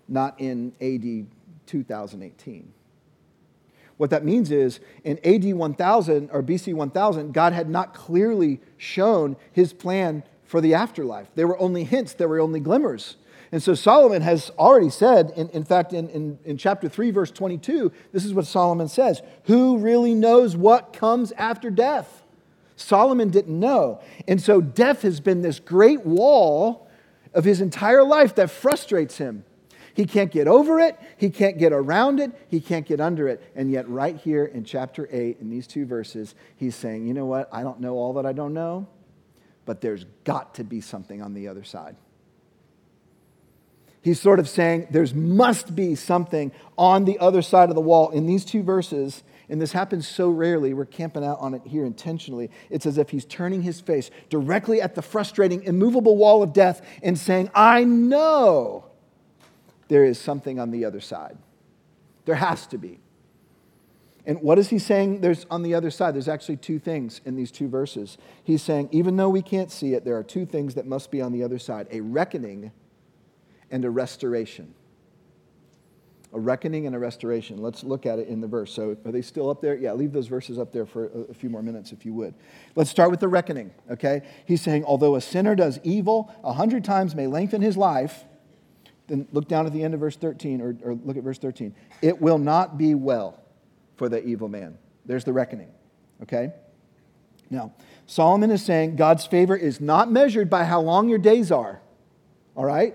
not 0.09 0.41
in 0.41 0.73
AD 0.81 1.27
2018. 1.67 2.73
What 3.99 4.09
that 4.09 4.25
means 4.25 4.51
is 4.51 4.81
in 5.05 5.19
AD 5.27 5.45
1000 5.53 6.31
or 6.31 6.43
BC 6.43 6.73
1000, 6.73 7.35
God 7.35 7.53
had 7.53 7.69
not 7.69 7.93
clearly 7.93 8.63
shown 8.79 9.37
his 9.53 9.75
plan 9.75 10.23
for 10.43 10.63
the 10.63 10.73
afterlife. 10.73 11.29
There 11.35 11.47
were 11.47 11.59
only 11.59 11.85
hints, 11.85 12.15
there 12.15 12.29
were 12.29 12.41
only 12.41 12.61
glimmers. 12.61 13.17
And 13.53 13.63
so 13.63 13.75
Solomon 13.75 14.23
has 14.23 14.51
already 14.59 14.91
said, 14.91 15.33
in, 15.37 15.49
in 15.51 15.65
fact, 15.65 15.93
in, 15.93 16.09
in, 16.09 16.39
in 16.45 16.57
chapter 16.57 16.89
3, 16.89 17.11
verse 17.11 17.31
22, 17.31 17.93
this 18.13 18.25
is 18.25 18.35
what 18.35 18.47
Solomon 18.47 18.89
says 18.89 19.23
Who 19.45 19.79
really 19.79 20.15
knows 20.15 20.57
what 20.57 20.93
comes 20.93 21.33
after 21.33 21.71
death? 21.71 22.25
Solomon 22.77 23.31
didn't 23.31 23.59
know. 23.59 24.01
And 24.29 24.41
so 24.41 24.61
death 24.61 25.03
has 25.03 25.21
been 25.21 25.43
this 25.43 25.61
great 25.61 26.05
wall 26.05 26.89
of 27.33 27.45
his 27.45 27.61
entire 27.61 28.03
life 28.03 28.35
that 28.35 28.51
frustrates 28.51 29.19
him. 29.19 29.45
He 29.95 30.05
can't 30.05 30.31
get 30.31 30.47
over 30.47 30.79
it, 30.79 30.99
he 31.17 31.31
can't 31.31 31.57
get 31.57 31.73
around 31.73 32.21
it, 32.21 32.31
he 32.49 32.61
can't 32.61 32.85
get 32.85 33.01
under 33.01 33.29
it. 33.29 33.43
And 33.55 33.71
yet, 33.71 33.89
right 33.89 34.15
here 34.15 34.45
in 34.45 34.63
chapter 34.63 35.09
8, 35.11 35.39
in 35.41 35.49
these 35.49 35.67
two 35.67 35.87
verses, 35.87 36.35
he's 36.57 36.75
saying, 36.75 37.07
You 37.07 37.15
know 37.15 37.25
what? 37.25 37.49
I 37.51 37.63
don't 37.63 37.81
know 37.81 37.95
all 37.95 38.13
that 38.15 38.27
I 38.27 38.35
don't 38.35 38.53
know, 38.53 38.87
but 39.65 39.81
there's 39.81 40.05
got 40.25 40.55
to 40.57 40.65
be 40.65 40.83
something 40.83 41.23
on 41.23 41.33
the 41.33 41.49
other 41.49 41.65
side. 41.65 41.97
He's 44.07 44.21
sort 44.21 44.38
of 44.38 44.49
saying 44.49 44.87
there 44.92 45.05
must 45.16 45.75
be 45.75 45.97
something 45.97 46.53
on 46.79 47.07
the 47.07 47.19
other 47.19 47.42
side 47.42 47.71
of 47.71 47.75
the 47.75 47.81
wall. 47.81 48.11
In 48.11 48.25
these 48.25 48.45
two 48.45 48.62
verses, 48.62 49.25
and 49.49 49.61
this 49.61 49.73
happens 49.73 50.07
so 50.07 50.31
rarely, 50.31 50.75
we're 50.75 50.85
camping 50.85 51.25
out 51.25 51.40
on 51.40 51.55
it 51.55 51.62
here 51.66 51.85
intentionally. 51.85 52.49
It's 52.71 52.87
as 52.87 52.99
if 52.99 53.11
he's 53.11 53.25
turning 53.25 53.62
his 53.62 53.81
face 53.81 54.12
directly 54.31 54.81
at 54.81 54.95
the 54.95 55.03
frustrating, 55.03 55.64
immovable 55.64 56.16
wall 56.16 56.40
of 56.45 56.53
death 56.53 56.87
and 57.03 57.19
saying, 57.19 57.51
I 57.53 57.83
know 57.83 58.85
there 59.88 60.05
is 60.05 60.21
something 60.21 60.61
on 60.61 60.71
the 60.71 60.85
other 60.85 61.01
side. 61.01 61.37
There 62.27 62.37
has 62.37 62.64
to 62.69 62.79
be. 62.79 63.01
And 64.25 64.40
what 64.40 64.57
is 64.61 64.69
he 64.69 64.79
saying 64.79 65.21
there's 65.21 65.47
on 65.51 65.64
the 65.64 65.75
other 65.75 65.90
side? 65.90 66.14
There's 66.14 66.29
actually 66.29 66.59
two 66.59 66.79
things 66.79 67.21
in 67.25 67.35
these 67.35 67.51
two 67.51 67.66
verses. 67.66 68.19
He's 68.45 68.62
saying, 68.62 68.90
even 68.92 69.16
though 69.16 69.31
we 69.31 69.42
can't 69.42 69.73
see 69.73 69.95
it, 69.95 70.05
there 70.05 70.16
are 70.16 70.23
two 70.23 70.47
things 70.47 70.77
that 70.77 70.87
must 70.87 71.11
be 71.11 71.21
on 71.21 71.33
the 71.33 71.42
other 71.42 71.59
side 71.59 71.88
a 71.90 72.03
reckoning 72.03 72.71
and 73.71 73.85
a 73.85 73.91
restoration 73.91 74.75
a 76.37 76.39
reckoning 76.39 76.87
and 76.87 76.95
a 76.95 76.99
restoration. 76.99 77.63
Let's 77.63 77.83
look 77.83 78.05
at 78.05 78.19
it 78.19 78.29
in 78.29 78.43
the 78.43 78.47
verse. 78.47 78.71
So, 78.71 78.97
are 79.07 79.11
they 79.11 79.23
still 79.23 79.49
up 79.49 79.63
there? 79.63 79.75
Yeah, 79.75 79.95
leave 79.95 80.13
those 80.13 80.27
verses 80.27 80.59
up 80.59 80.71
there 80.71 80.85
for 80.85 81.07
a, 81.31 81.35
few 81.35 81.49
more 81.49 81.63
minutes 81.63 81.93
if 81.93 82.05
you 82.05 82.13
would. 82.13 82.35
Let's 82.75 82.91
start 82.91 83.11
with 83.11 83.21
the 83.21 83.29
reckoning, 83.29 83.71
okay? 83.91 84.23
He's 84.45 84.61
saying, 84.61 84.85
although 84.85 85.17
a 85.17 85.21
sinner 85.21 85.55
does 85.55 85.81
evil 85.83 86.35
a 86.45 86.53
hundred 86.53 86.85
times 86.85 87.15
may 87.15 87.27
lengthen 87.27 87.63
his 87.63 87.77
life, 87.77 88.25
then 89.07 89.27
look 89.33 89.49
down 89.49 89.67
at 89.67 89.73
the 89.73 89.83
end 89.83 89.95
of 89.95 90.01
verse 90.01 90.17
13, 90.17 90.61
or, 90.61 90.77
or 90.83 90.95
look 90.95 91.17
at 91.17 91.23
verse 91.23 91.39
13. 91.39 91.75
It 92.03 92.21
will 92.21 92.39
not 92.39 92.77
be 92.77 92.95
well 92.95 93.41
for 93.97 94.11
the 94.11 94.23
evil 94.23 94.49
man. 94.49 94.77
There's 95.07 95.25
the 95.25 95.33
reckoning, 95.33 95.71
okay? 96.23 96.53
Now, 97.49 97.73
Solomon 98.07 98.51
is 98.51 98.63
saying 98.63 98.97
God's 98.97 99.25
favor 99.25 99.57
is 99.57 99.81
not 99.81 100.11
measured 100.11 100.51
by 100.51 100.65
how 100.65 100.81
long 100.81 101.09
your 101.09 101.19
days 101.19 101.51
are, 101.51 101.81
all 102.55 102.65
right? 102.65 102.95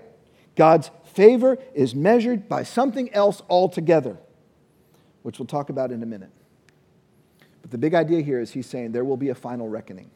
God's 0.56 0.90
Favor 1.12 1.58
is 1.74 1.94
measured 1.94 2.48
by 2.48 2.62
something 2.62 3.12
else 3.12 3.42
altogether, 3.50 4.16
which 5.22 5.38
we'll 5.38 5.46
talk 5.46 5.68
about 5.68 5.92
in 5.92 6.02
a 6.02 6.06
minute. 6.06 6.30
But 7.60 7.70
the 7.70 7.76
big 7.76 7.92
idea 7.92 8.22
here 8.22 8.40
is 8.40 8.50
he's 8.52 8.66
saying 8.66 8.92
there 8.92 9.04
will 9.04 9.18
be 9.18 9.28
a 9.28 9.34
final 9.34 9.68
reckoning. 9.68 10.10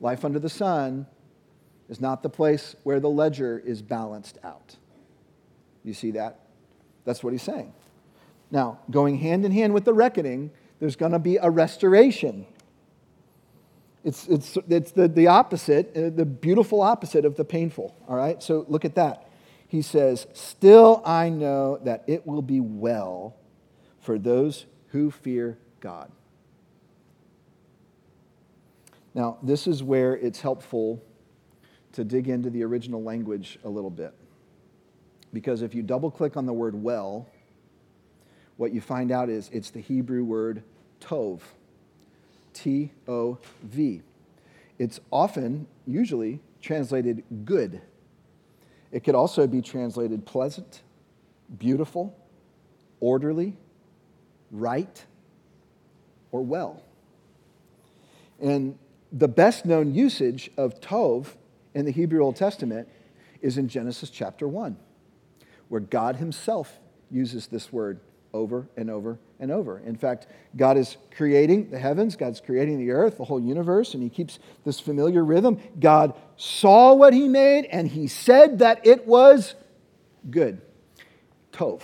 Life 0.00 0.24
under 0.24 0.40
the 0.40 0.48
sun 0.48 1.06
is 1.88 2.00
not 2.00 2.24
the 2.24 2.28
place 2.28 2.74
where 2.82 2.98
the 2.98 3.08
ledger 3.08 3.62
is 3.64 3.80
balanced 3.80 4.38
out. 4.42 4.74
You 5.84 5.94
see 5.94 6.10
that? 6.12 6.40
That's 7.04 7.22
what 7.22 7.32
he's 7.32 7.42
saying. 7.42 7.72
Now, 8.50 8.80
going 8.90 9.18
hand 9.18 9.44
in 9.44 9.52
hand 9.52 9.72
with 9.72 9.84
the 9.84 9.94
reckoning, 9.94 10.50
there's 10.80 10.96
going 10.96 11.12
to 11.12 11.20
be 11.20 11.36
a 11.36 11.48
restoration. 11.48 12.44
It's, 14.02 14.26
it's, 14.26 14.58
it's 14.68 14.90
the, 14.90 15.06
the 15.06 15.28
opposite, 15.28 15.96
uh, 15.96 16.10
the 16.10 16.26
beautiful 16.26 16.82
opposite 16.82 17.24
of 17.24 17.36
the 17.36 17.44
painful. 17.44 17.94
All 18.08 18.16
right? 18.16 18.42
So 18.42 18.64
look 18.68 18.84
at 18.84 18.96
that 18.96 19.28
he 19.72 19.80
says, 19.80 20.26
Still 20.34 21.00
I 21.02 21.30
know 21.30 21.78
that 21.78 22.04
it 22.06 22.26
will 22.26 22.42
be 22.42 22.60
well 22.60 23.34
for 24.00 24.18
those 24.18 24.66
who 24.88 25.10
fear 25.10 25.56
God. 25.80 26.12
Now, 29.14 29.38
this 29.42 29.66
is 29.66 29.82
where 29.82 30.14
it's 30.14 30.42
helpful 30.42 31.02
to 31.92 32.04
dig 32.04 32.28
into 32.28 32.50
the 32.50 32.62
original 32.64 33.02
language 33.02 33.58
a 33.64 33.68
little 33.70 33.88
bit. 33.88 34.12
Because 35.32 35.62
if 35.62 35.74
you 35.74 35.82
double 35.82 36.10
click 36.10 36.36
on 36.36 36.44
the 36.44 36.52
word 36.52 36.74
well, 36.74 37.26
what 38.58 38.74
you 38.74 38.82
find 38.82 39.10
out 39.10 39.30
is 39.30 39.48
it's 39.54 39.70
the 39.70 39.80
Hebrew 39.80 40.22
word 40.22 40.62
tov. 41.00 41.40
T 42.52 42.90
O 43.08 43.38
V. 43.62 44.02
It's 44.78 45.00
often, 45.10 45.66
usually, 45.86 46.40
translated 46.60 47.24
good. 47.46 47.80
It 48.92 49.04
could 49.04 49.14
also 49.14 49.46
be 49.46 49.62
translated 49.62 50.26
pleasant, 50.26 50.82
beautiful, 51.58 52.14
orderly, 53.00 53.56
right, 54.50 55.04
or 56.30 56.42
well. 56.42 56.82
And 58.40 58.78
the 59.10 59.28
best 59.28 59.64
known 59.64 59.94
usage 59.94 60.50
of 60.56 60.80
Tov 60.80 61.28
in 61.74 61.86
the 61.86 61.90
Hebrew 61.90 62.22
Old 62.22 62.36
Testament 62.36 62.88
is 63.40 63.56
in 63.56 63.68
Genesis 63.68 64.10
chapter 64.10 64.46
1, 64.46 64.76
where 65.68 65.80
God 65.80 66.16
Himself 66.16 66.78
uses 67.10 67.46
this 67.46 67.72
word 67.72 67.98
over 68.34 68.68
and 68.76 68.90
over 68.90 69.18
and 69.38 69.50
over. 69.50 69.78
In 69.80 69.96
fact, 69.96 70.26
God 70.56 70.76
is 70.76 70.96
creating 71.16 71.70
the 71.70 71.78
heavens, 71.78 72.16
God's 72.16 72.40
creating 72.40 72.78
the 72.78 72.92
earth, 72.92 73.18
the 73.18 73.24
whole 73.24 73.40
universe, 73.40 73.94
and 73.94 74.02
He 74.02 74.08
keeps 74.08 74.38
this 74.64 74.80
familiar 74.80 75.24
rhythm. 75.24 75.60
God 75.78 76.14
saw 76.36 76.94
what 76.94 77.12
He 77.12 77.28
made, 77.28 77.66
and 77.66 77.88
He 77.88 78.06
said 78.06 78.60
that 78.60 78.86
it 78.86 79.06
was 79.06 79.54
good. 80.30 80.60
Tov. 81.52 81.82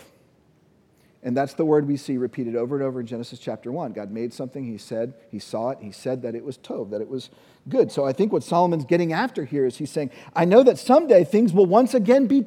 And 1.23 1.37
that's 1.37 1.55
the 1.55 1.65
word 1.65 1.87
we 1.87 1.97
see 1.97 2.17
repeated 2.17 2.55
over 2.55 2.77
and 2.77 2.85
over 2.85 3.01
in 3.01 3.07
Genesis 3.07 3.39
chapter 3.41 3.73
1. 3.73 3.93
God 3.93 4.11
made 4.11 4.33
something, 4.33 4.65
He 4.65 4.79
said, 4.79 5.15
He 5.31 5.39
saw 5.39 5.71
it, 5.71 5.79
He 5.81 5.93
said 5.93 6.23
that 6.23 6.35
it 6.35 6.45
was 6.45 6.57
Tov, 6.57 6.91
that 6.91 7.01
it 7.01 7.09
was 7.09 7.31
good. 7.69 7.93
So 7.93 8.05
I 8.05 8.13
think 8.13 8.33
what 8.33 8.43
Solomon's 8.43 8.85
getting 8.85 9.13
after 9.13 9.45
here 9.45 9.67
is 9.67 9.77
he's 9.77 9.91
saying, 9.91 10.11
I 10.35 10.45
know 10.45 10.63
that 10.63 10.79
someday 10.79 11.25
things 11.25 11.53
will 11.53 11.67
once 11.67 11.95
again 11.95 12.27
be 12.27 12.47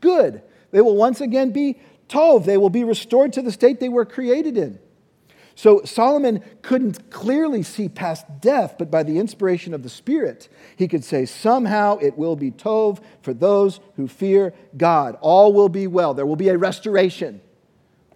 good. 0.00 0.42
They 0.70 0.80
will 0.80 0.96
once 0.96 1.20
again 1.20 1.50
be 1.50 1.80
Tov, 2.08 2.44
they 2.44 2.56
will 2.56 2.70
be 2.70 2.84
restored 2.84 3.32
to 3.34 3.42
the 3.42 3.52
state 3.52 3.80
they 3.80 3.88
were 3.88 4.04
created 4.04 4.56
in. 4.56 4.78
So 5.54 5.82
Solomon 5.84 6.42
couldn't 6.62 7.10
clearly 7.10 7.64
see 7.64 7.88
past 7.88 8.24
death, 8.40 8.76
but 8.78 8.92
by 8.92 9.02
the 9.02 9.18
inspiration 9.18 9.74
of 9.74 9.82
the 9.82 9.88
Spirit, 9.88 10.48
he 10.76 10.86
could 10.86 11.02
say, 11.02 11.26
somehow 11.26 11.98
it 11.98 12.16
will 12.16 12.36
be 12.36 12.52
Tov 12.52 13.02
for 13.22 13.34
those 13.34 13.80
who 13.96 14.06
fear 14.06 14.54
God. 14.76 15.18
All 15.20 15.52
will 15.52 15.68
be 15.68 15.88
well. 15.88 16.14
There 16.14 16.26
will 16.26 16.36
be 16.36 16.48
a 16.50 16.56
restoration. 16.56 17.40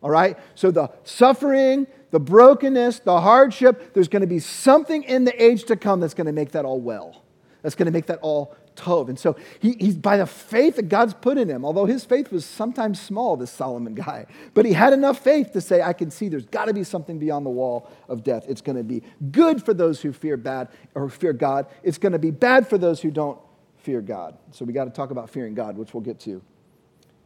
All 0.03 0.11
right? 0.11 0.39
So 0.55 0.71
the 0.71 0.91
suffering, 1.03 1.89
the 2.13 2.21
brokenness, 2.21 3.01
the 3.01 3.21
hardship, 3.21 3.93
there's 3.93 4.07
going 4.07 4.21
to 4.21 4.29
be 4.29 4.39
something 4.39 5.03
in 5.03 5.25
the 5.25 5.43
age 5.43 5.65
to 5.65 5.75
come 5.75 5.99
that's 5.99 6.15
going 6.15 6.29
to 6.29 6.33
make 6.33 6.53
that 6.53 6.65
all 6.65 6.81
well. 6.81 7.25
That's 7.63 7.75
going 7.75 7.87
to 7.87 7.93
make 7.93 8.07
that 8.07 8.21
all 8.23 8.55
Tov. 8.77 9.09
And 9.09 9.19
so 9.19 9.37
he, 9.61 9.77
he's 9.79 9.97
by 9.97 10.17
the 10.17 10.27
faith 10.27 10.77
that 10.77 10.89
God's 10.89 11.15
put 11.15 11.39
in 11.39 11.49
him, 11.49 11.65
although 11.65 11.85
his 11.85 12.05
faith 12.05 12.31
was 12.31 12.45
sometimes 12.45 13.01
small, 13.01 13.37
this 13.37 13.51
Solomon 13.51 13.95
guy, 13.95 14.27
but 14.55 14.65
he 14.65 14.73
had 14.73 14.93
enough 14.93 15.19
faith 15.19 15.53
to 15.53 15.61
say, 15.61 15.83
I 15.83 15.93
can 15.93 16.11
see 16.11 16.29
there's 16.29 16.47
got 16.47 16.67
to 16.67 16.75
be 16.75 16.85
something 16.85 17.19
beyond 17.19 17.47
the 17.47 17.51
wall 17.51 17.91
of 18.09 18.23
death. 18.23 18.45
It's 18.49 18.61
going 18.61 18.77
to 18.77 18.85
be 18.85 19.03
good 19.31 19.65
for 19.65 19.75
those 19.75 20.01
who 20.01 20.13
fear 20.13 20.37
bad 20.37 20.69
or 20.95 21.09
fear 21.09 21.33
God. 21.33 21.67
It's 21.83 21.99
going 21.99 22.13
to 22.13 22.19
be 22.19 22.31
bad 22.31 22.69
for 22.69 22.79
those 22.79 23.01
who 23.01 23.11
don't 23.11 23.39
fear 23.79 24.01
God. 24.01 24.37
So 24.53 24.65
we 24.65 24.73
got 24.73 24.85
to 24.85 24.91
talk 24.91 25.11
about 25.11 25.31
fearing 25.31 25.55
God, 25.55 25.77
which 25.77 25.95
we'll 25.95 26.03
get 26.03 26.21
to 26.21 26.43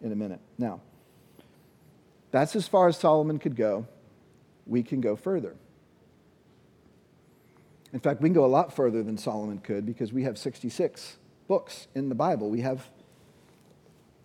in 0.02 0.12
a 0.12 0.16
minute. 0.16 0.40
Now, 0.59 0.80
that's 2.30 2.56
as 2.56 2.68
far 2.68 2.88
as 2.88 2.96
Solomon 2.96 3.38
could 3.38 3.56
go. 3.56 3.87
We 4.66 4.82
can 4.82 5.00
go 5.00 5.16
further. 5.16 5.54
In 7.92 8.00
fact, 8.00 8.20
we 8.20 8.28
can 8.28 8.35
go 8.35 8.44
a 8.44 8.46
lot 8.46 8.74
further 8.74 9.02
than 9.02 9.16
Solomon 9.16 9.59
could 9.59 9.87
because 9.87 10.12
we 10.12 10.24
have 10.24 10.37
66 10.37 11.16
books 11.48 11.88
in 11.94 12.09
the 12.09 12.14
Bible. 12.14 12.50
We 12.50 12.61
have 12.61 12.88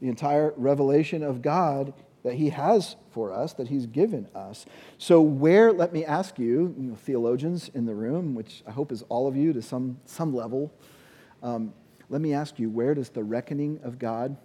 the 0.02 0.08
entire 0.08 0.54
revelation 0.58 1.24
of 1.24 1.42
God 1.42 1.94
that 2.24 2.36
He 2.36 2.50
has 2.50 2.96
for 3.12 3.32
us, 3.32 3.54
that 3.54 3.68
He's 3.68 3.86
given 3.86 4.28
us. 4.36 4.66
So, 4.98 5.22
where, 5.22 5.72
let 5.72 5.94
me 5.94 6.06
ask 6.06 6.38
you, 6.38 6.74
you 6.78 6.84
know, 6.90 6.96
theologians 6.96 7.70
in 7.74 7.86
the 7.86 7.96
room, 7.96 8.36
which 8.36 8.64
I 8.68 8.72
hope 8.72 8.92
is 8.92 9.04
all 9.10 9.28
of 9.28 9.36
you 9.36 9.54
to 9.54 9.62
some, 9.62 10.00
some 10.06 10.34
level, 10.36 10.72
um, 11.42 11.74
let 12.10 12.22
me 12.22 12.34
ask 12.34 12.60
you, 12.60 12.70
where 12.70 12.94
does 12.94 13.10
the 13.10 13.24
reckoning 13.24 13.80
of 13.84 13.98
God 13.98 14.36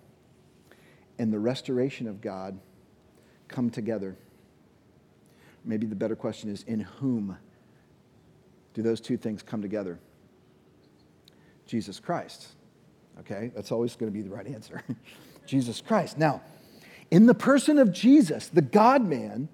and 1.18 1.32
the 1.32 1.38
restoration 1.38 2.06
of 2.06 2.20
God 2.20 2.58
come 3.48 3.70
together. 3.70 4.16
Maybe 5.64 5.86
the 5.86 5.94
better 5.94 6.16
question 6.16 6.50
is 6.50 6.62
in 6.64 6.80
whom 6.80 7.36
do 8.74 8.82
those 8.82 9.00
two 9.00 9.16
things 9.16 9.42
come 9.42 9.62
together? 9.62 9.98
Jesus 11.66 11.98
Christ. 11.98 12.55
Okay, 13.20 13.50
that's 13.54 13.72
always 13.72 13.96
going 13.96 14.12
to 14.12 14.16
be 14.16 14.22
the 14.22 14.34
right 14.34 14.46
answer. 14.46 14.82
Jesus 15.46 15.80
Christ. 15.80 16.18
Now, 16.18 16.42
in 17.10 17.26
the 17.26 17.34
person 17.34 17.78
of 17.78 17.92
Jesus, 17.92 18.48
the 18.48 18.62
God 18.62 19.06
man, 19.06 19.48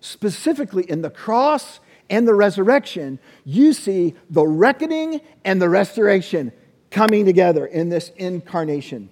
specifically 0.00 0.88
in 0.88 1.02
the 1.02 1.10
cross 1.10 1.80
and 2.08 2.26
the 2.26 2.34
resurrection, 2.34 3.18
you 3.44 3.72
see 3.72 4.14
the 4.30 4.46
reckoning 4.46 5.20
and 5.44 5.60
the 5.60 5.68
restoration 5.68 6.52
coming 6.90 7.24
together 7.24 7.66
in 7.66 7.88
this 7.88 8.10
incarnation. 8.16 9.10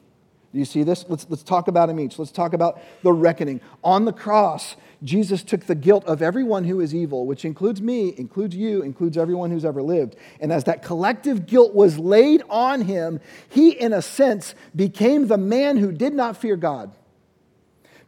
Do 0.55 0.61
you 0.61 0.65
see 0.65 0.85
this? 0.85 1.05
Let's, 1.09 1.27
let's 1.29 1.43
talk 1.43 1.67
about 1.67 1.89
them 1.89 1.99
each. 1.99 2.17
Let's 2.17 2.31
talk 2.31 2.53
about 2.53 2.81
the 3.03 3.13
reckoning. 3.13 3.61
On 3.83 4.05
the 4.05 4.13
cross, 4.13 4.77
Jesus 5.03 5.43
took 5.43 5.67
the 5.67 5.75
guilt 5.75 6.05
of 6.05 6.23
everyone 6.23 6.63
who 6.63 6.81
is 6.81 6.95
evil, 6.95 7.27
which 7.27 7.45
includes 7.45 7.83
me, 7.83 8.15
includes 8.17 8.55
you, 8.55 8.81
includes 8.83 9.19
everyone 9.19 9.51
who's 9.51 9.65
ever 9.65 9.83
lived. 9.83 10.15
And 10.39 10.53
as 10.53 10.63
that 10.65 10.85
collective 10.85 11.47
guilt 11.47 11.75
was 11.75 11.99
laid 11.99 12.45
on 12.49 12.83
him, 12.83 13.19
he, 13.49 13.71
in 13.71 13.93
a 13.93 14.01
sense, 14.01 14.55
became 14.77 15.27
the 15.27 15.37
man 15.37 15.77
who 15.77 15.91
did 15.91 16.15
not 16.15 16.37
fear 16.37 16.55
God. 16.55 16.95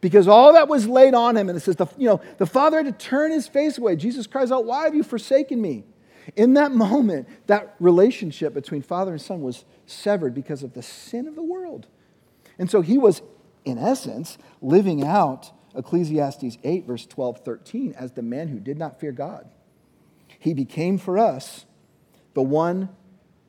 Because 0.01 0.29
all 0.29 0.53
that 0.53 0.69
was 0.69 0.87
laid 0.87 1.15
on 1.15 1.37
him, 1.37 1.49
and 1.49 1.59
it 1.59 1.63
says, 1.63 1.75
the, 1.75 1.89
you 1.99 2.07
know, 2.07 2.21
the 2.39 2.47
Father 2.47 2.77
had 2.77 2.87
to 2.87 3.07
turn 3.07 3.33
his 3.33 3.49
face 3.49 3.77
away. 3.77 3.97
Jesus 3.97 4.29
cries 4.29 4.53
out, 4.53 4.67
Why 4.67 4.85
have 4.85 4.95
you 4.95 5.03
forsaken 5.03 5.61
me? 5.61 5.83
In 6.37 6.55
that 6.55 6.71
moment, 6.71 7.27
that 7.49 7.75
relationship 7.81 8.55
between 8.55 8.83
Father 8.83 9.11
and 9.11 9.21
Son 9.21 9.43
was 9.43 9.65
severed 9.87 10.33
because 10.33 10.63
of 10.63 10.75
the 10.75 10.83
sin 10.83 11.27
of 11.27 11.35
the 11.35 11.43
world. 11.43 11.89
And 12.59 12.71
so 12.71 12.81
he 12.81 12.99
was, 12.99 13.23
in 13.65 13.79
essence, 13.79 14.39
living 14.61 15.05
out 15.05 15.53
Ecclesiastes 15.75 16.59
8, 16.65 16.87
verse 16.87 17.07
12, 17.07 17.41
13, 17.45 17.95
as 17.99 18.13
the 18.13 18.23
man 18.23 18.49
who 18.49 18.59
did 18.59 18.79
not 18.79 18.99
fear 18.99 19.13
God. 19.13 19.49
He 20.39 20.55
became 20.55 20.99
for 20.99 21.19
us 21.19 21.67
the 22.35 22.43
one 22.43 22.89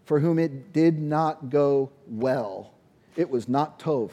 for 0.05 0.19
whom 0.19 0.39
it 0.39 0.73
did 0.73 0.99
not 0.99 1.49
go 1.49 1.91
well. 2.07 2.73
It 3.15 3.29
was 3.29 3.47
not 3.47 3.79
Tov 3.79 4.11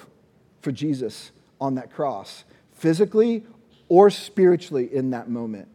for 0.60 0.72
Jesus 0.72 1.30
on 1.60 1.76
that 1.76 1.92
cross, 1.92 2.44
physically 2.72 3.44
or 3.88 4.10
spiritually 4.10 4.92
in 4.92 5.10
that 5.10 5.28
moment 5.28 5.68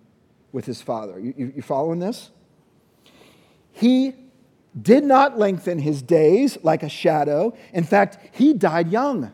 with 0.52 0.66
his 0.66 0.82
Father. 0.82 1.20
You, 1.20 1.34
you, 1.38 1.54
you 1.58 1.62
following 1.62 2.00
this? 2.00 2.32
He 3.72 4.14
did 4.80 5.04
not 5.04 5.38
lengthen 5.38 5.80
his 5.80 6.02
days 6.02 6.58
like 6.64 6.84
a 6.84 6.90
shadow. 6.90 7.56
In 7.74 7.84
fact, 7.84 8.18
he 8.32 8.54
died 8.54 8.92
young. 8.92 9.34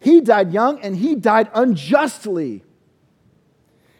He 0.00 0.20
died 0.20 0.52
young 0.52 0.80
and 0.80 0.96
he 0.96 1.14
died 1.14 1.50
unjustly. 1.54 2.62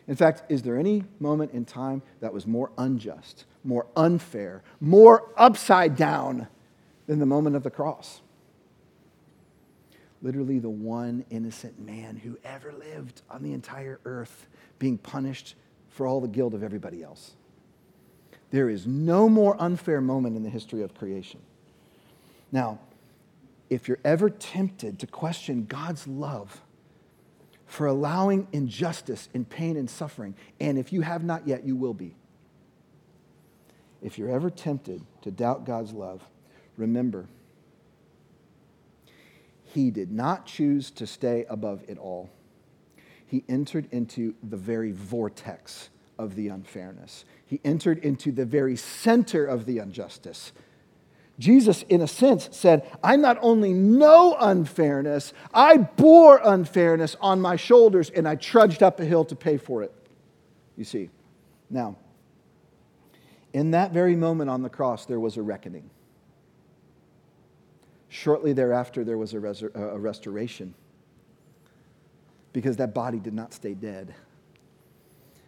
In 0.09 0.15
fact, 0.15 0.45
is 0.51 0.63
there 0.63 0.79
any 0.79 1.05
moment 1.19 1.53
in 1.53 1.65
time 1.65 2.03
that 2.21 2.33
was 2.33 2.47
more 2.47 2.71
unjust, 2.79 3.45
more 3.65 3.87
unfair, 3.97 4.63
more 4.81 5.33
upside 5.37 5.97
down 5.97 6.47
than 7.07 7.19
the 7.19 7.27
moment 7.27 7.57
of 7.57 7.63
the 7.63 7.71
cross? 7.71 8.21
Literally, 10.23 10.59
the 10.59 10.71
one 10.71 11.25
innocent 11.31 11.79
man 11.79 12.17
who 12.17 12.39
ever 12.45 12.73
lived 12.73 13.23
on 13.29 13.43
the 13.43 13.53
entire 13.53 14.01
earth 14.05 14.49
being 14.79 14.97
punished 14.97 15.57
for 15.89 16.07
all 16.07 16.21
the 16.21 16.29
guilt 16.29 16.55
of 16.55 16.63
everybody 16.63 17.03
else. 17.03 17.36
There 18.51 18.71
is 18.71 18.87
no 18.87 19.29
more 19.29 19.57
unfair 19.59 20.01
moment 20.01 20.37
in 20.37 20.43
the 20.43 20.51
history 20.51 20.83
of 20.83 20.95
creation. 20.95 21.41
Now, 22.53 22.79
if 23.69 23.89
you're 23.89 23.99
ever 24.05 24.31
tempted 24.31 24.99
to 25.01 25.07
question 25.07 25.67
God's 25.67 26.07
love 26.07 26.63
for 27.67 27.87
allowing 27.87 28.47
injustice 28.53 29.29
and 29.35 29.49
pain 29.49 29.77
and 29.77 29.91
suffering, 29.91 30.35
and 30.61 30.79
if 30.79 30.93
you 30.93 31.01
have 31.01 31.25
not 31.25 31.49
yet, 31.49 31.65
you 31.65 31.75
will 31.75 31.95
be. 31.95 32.15
If 34.01 34.19
you're 34.19 34.31
ever 34.31 34.51
tempted 34.51 35.03
to 35.23 35.31
doubt 35.33 35.65
God's 35.65 35.93
love, 35.93 36.23
remember, 36.77 37.27
He 39.65 39.91
did 39.91 40.13
not 40.13 40.47
choose 40.47 40.93
to 40.93 41.07
stay 41.07 41.45
above 41.49 41.83
it 41.89 41.99
all. 41.99 42.31
He 43.27 43.43
entered 43.49 43.89
into 43.91 44.37
the 44.45 44.57
very 44.57 44.93
vortex 44.93 45.91
of 46.19 46.35
the 46.35 46.49
unfairness. 46.49 47.25
He 47.45 47.61
entered 47.65 47.99
into 47.99 48.33
the 48.33 48.45
very 48.45 48.77
center 48.77 49.45
of 49.45 49.67
the 49.67 49.79
injustice. 49.79 50.53
Jesus, 51.39 51.83
in 51.89 52.01
a 52.01 52.09
sense, 52.09 52.49
said, 52.53 52.91
I 53.05 53.17
not 53.17 53.39
only 53.43 53.75
know 53.75 54.37
unfairness, 54.41 55.35
I 55.53 55.77
bore 55.77 56.41
unfairness 56.43 57.17
on 57.21 57.41
my 57.41 57.57
shoulders 57.57 58.09
and 58.09 58.27
I 58.27 58.37
trudged 58.37 58.83
up 58.83 59.01
a 59.01 59.05
hill 59.05 59.25
to 59.27 59.37
pay 59.37 59.59
for 59.59 59.83
it. 59.83 59.93
You 60.77 60.85
see. 60.85 61.11
Now, 61.69 61.97
in 63.53 63.73
that 63.73 63.93
very 63.93 64.17
moment 64.17 64.51
on 64.51 64.63
the 64.63 64.71
cross, 64.71 65.05
there 65.07 65.21
was 65.21 65.37
a 65.37 65.43
reckoning. 65.43 65.91
Shortly 68.09 68.53
thereafter, 68.53 69.05
there 69.05 69.19
was 69.19 69.35
a, 69.35 69.39
resur- 69.39 69.75
a 69.75 69.99
restoration 69.99 70.75
because 72.53 72.77
that 72.79 72.95
body 72.95 73.19
did 73.19 73.35
not 73.35 73.53
stay 73.53 73.75
dead. 73.75 74.15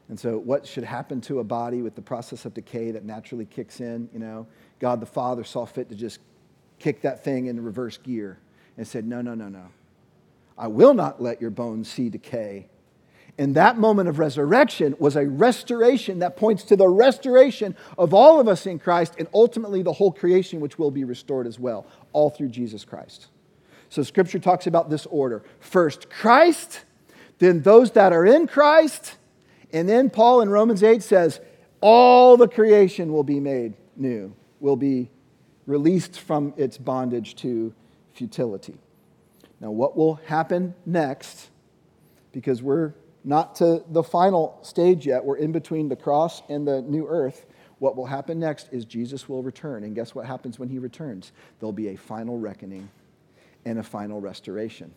And 0.08 0.18
so, 0.18 0.38
what 0.38 0.66
should 0.66 0.84
happen 0.84 1.20
to 1.22 1.40
a 1.40 1.44
body 1.44 1.82
with 1.82 1.94
the 1.94 2.02
process 2.02 2.44
of 2.46 2.54
decay 2.54 2.92
that 2.92 3.04
naturally 3.04 3.44
kicks 3.44 3.80
in? 3.80 4.08
You 4.12 4.20
know, 4.20 4.46
God 4.78 5.00
the 5.00 5.06
Father 5.06 5.44
saw 5.44 5.66
fit 5.66 5.90
to 5.90 5.94
just 5.94 6.20
kick 6.78 7.02
that 7.02 7.22
thing 7.22 7.46
in 7.46 7.62
reverse 7.62 7.98
gear 7.98 8.38
and 8.76 8.86
said, 8.86 9.06
No, 9.06 9.20
no, 9.20 9.34
no, 9.34 9.48
no. 9.48 9.66
I 10.56 10.68
will 10.68 10.94
not 10.94 11.22
let 11.22 11.40
your 11.40 11.50
bones 11.50 11.90
see 11.90 12.08
decay. 12.08 12.68
And 13.36 13.54
that 13.54 13.78
moment 13.78 14.08
of 14.08 14.18
resurrection 14.18 14.96
was 14.98 15.14
a 15.14 15.24
restoration 15.24 16.18
that 16.20 16.36
points 16.36 16.64
to 16.64 16.76
the 16.76 16.88
restoration 16.88 17.76
of 17.96 18.12
all 18.12 18.40
of 18.40 18.48
us 18.48 18.66
in 18.66 18.80
Christ 18.80 19.14
and 19.18 19.28
ultimately 19.32 19.82
the 19.82 19.92
whole 19.92 20.10
creation, 20.10 20.58
which 20.58 20.76
will 20.76 20.90
be 20.90 21.04
restored 21.04 21.46
as 21.46 21.56
well, 21.56 21.86
all 22.12 22.30
through 22.30 22.48
Jesus 22.48 22.84
Christ. 22.84 23.28
So, 23.90 24.02
Scripture 24.02 24.38
talks 24.38 24.66
about 24.66 24.88
this 24.88 25.04
order 25.06 25.44
first 25.60 26.08
Christ, 26.08 26.84
then 27.38 27.60
those 27.60 27.90
that 27.92 28.14
are 28.14 28.24
in 28.24 28.46
Christ 28.46 29.17
and 29.72 29.88
then 29.88 30.10
Paul 30.10 30.40
in 30.40 30.48
Romans 30.48 30.82
8 30.82 31.02
says, 31.02 31.40
all 31.80 32.36
the 32.36 32.48
creation 32.48 33.12
will 33.12 33.24
be 33.24 33.40
made 33.40 33.74
new, 33.96 34.34
will 34.60 34.76
be 34.76 35.10
released 35.66 36.18
from 36.18 36.54
its 36.56 36.78
bondage 36.78 37.36
to 37.36 37.74
futility. 38.14 38.78
Now, 39.60 39.70
what 39.70 39.96
will 39.96 40.16
happen 40.26 40.74
next, 40.86 41.50
because 42.32 42.62
we're 42.62 42.94
not 43.24 43.56
to 43.56 43.84
the 43.90 44.02
final 44.02 44.58
stage 44.62 45.06
yet, 45.06 45.24
we're 45.24 45.36
in 45.36 45.52
between 45.52 45.88
the 45.88 45.96
cross 45.96 46.42
and 46.48 46.66
the 46.66 46.82
new 46.82 47.06
earth. 47.06 47.46
What 47.78 47.96
will 47.96 48.06
happen 48.06 48.40
next 48.40 48.68
is 48.72 48.84
Jesus 48.84 49.28
will 49.28 49.42
return. 49.42 49.84
And 49.84 49.94
guess 49.94 50.14
what 50.14 50.26
happens 50.26 50.58
when 50.58 50.68
he 50.68 50.78
returns? 50.78 51.32
There'll 51.60 51.72
be 51.72 51.88
a 51.88 51.96
final 51.96 52.38
reckoning 52.38 52.88
and 53.64 53.78
a 53.78 53.82
final 53.82 54.20
restoration 54.20 54.92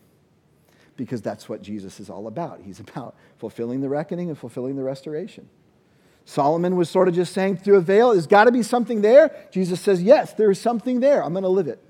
because 1.01 1.23
that's 1.23 1.49
what 1.49 1.63
Jesus 1.63 1.99
is 1.99 2.11
all 2.11 2.27
about. 2.27 2.61
He's 2.63 2.79
about 2.79 3.15
fulfilling 3.39 3.81
the 3.81 3.89
reckoning 3.89 4.29
and 4.29 4.37
fulfilling 4.37 4.75
the 4.75 4.83
restoration. 4.83 5.49
Solomon 6.25 6.75
was 6.75 6.91
sort 6.91 7.07
of 7.07 7.15
just 7.15 7.33
saying 7.33 7.57
through 7.57 7.77
a 7.77 7.81
veil, 7.81 8.11
there's 8.11 8.27
got 8.27 8.43
to 8.43 8.51
be 8.51 8.61
something 8.61 9.01
there. 9.01 9.35
Jesus 9.49 9.81
says, 9.81 10.03
Yes, 10.03 10.33
there 10.33 10.51
is 10.51 10.61
something 10.61 10.99
there. 10.99 11.23
I'm 11.23 11.33
going 11.33 11.41
to 11.41 11.49
live 11.49 11.67
it. 11.67 11.83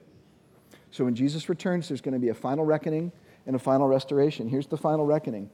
So 0.91 1.03
when 1.03 1.13
Jesus 1.13 1.49
returns, 1.49 1.89
there's 1.89 1.99
going 1.99 2.13
to 2.13 2.21
be 2.21 2.29
a 2.29 2.33
final 2.33 2.63
reckoning 2.63 3.11
and 3.45 3.53
a 3.53 3.59
final 3.59 3.85
restoration. 3.85 4.47
Here's 4.47 4.67
the 4.67 4.77
final 4.77 5.05
reckoning 5.05 5.49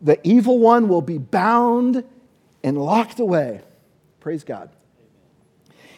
the 0.00 0.18
evil 0.26 0.58
one 0.58 0.88
will 0.88 1.02
be 1.02 1.18
bound 1.18 2.04
and 2.64 2.78
locked 2.78 3.20
away. 3.20 3.60
Praise 4.18 4.44
God. 4.44 4.70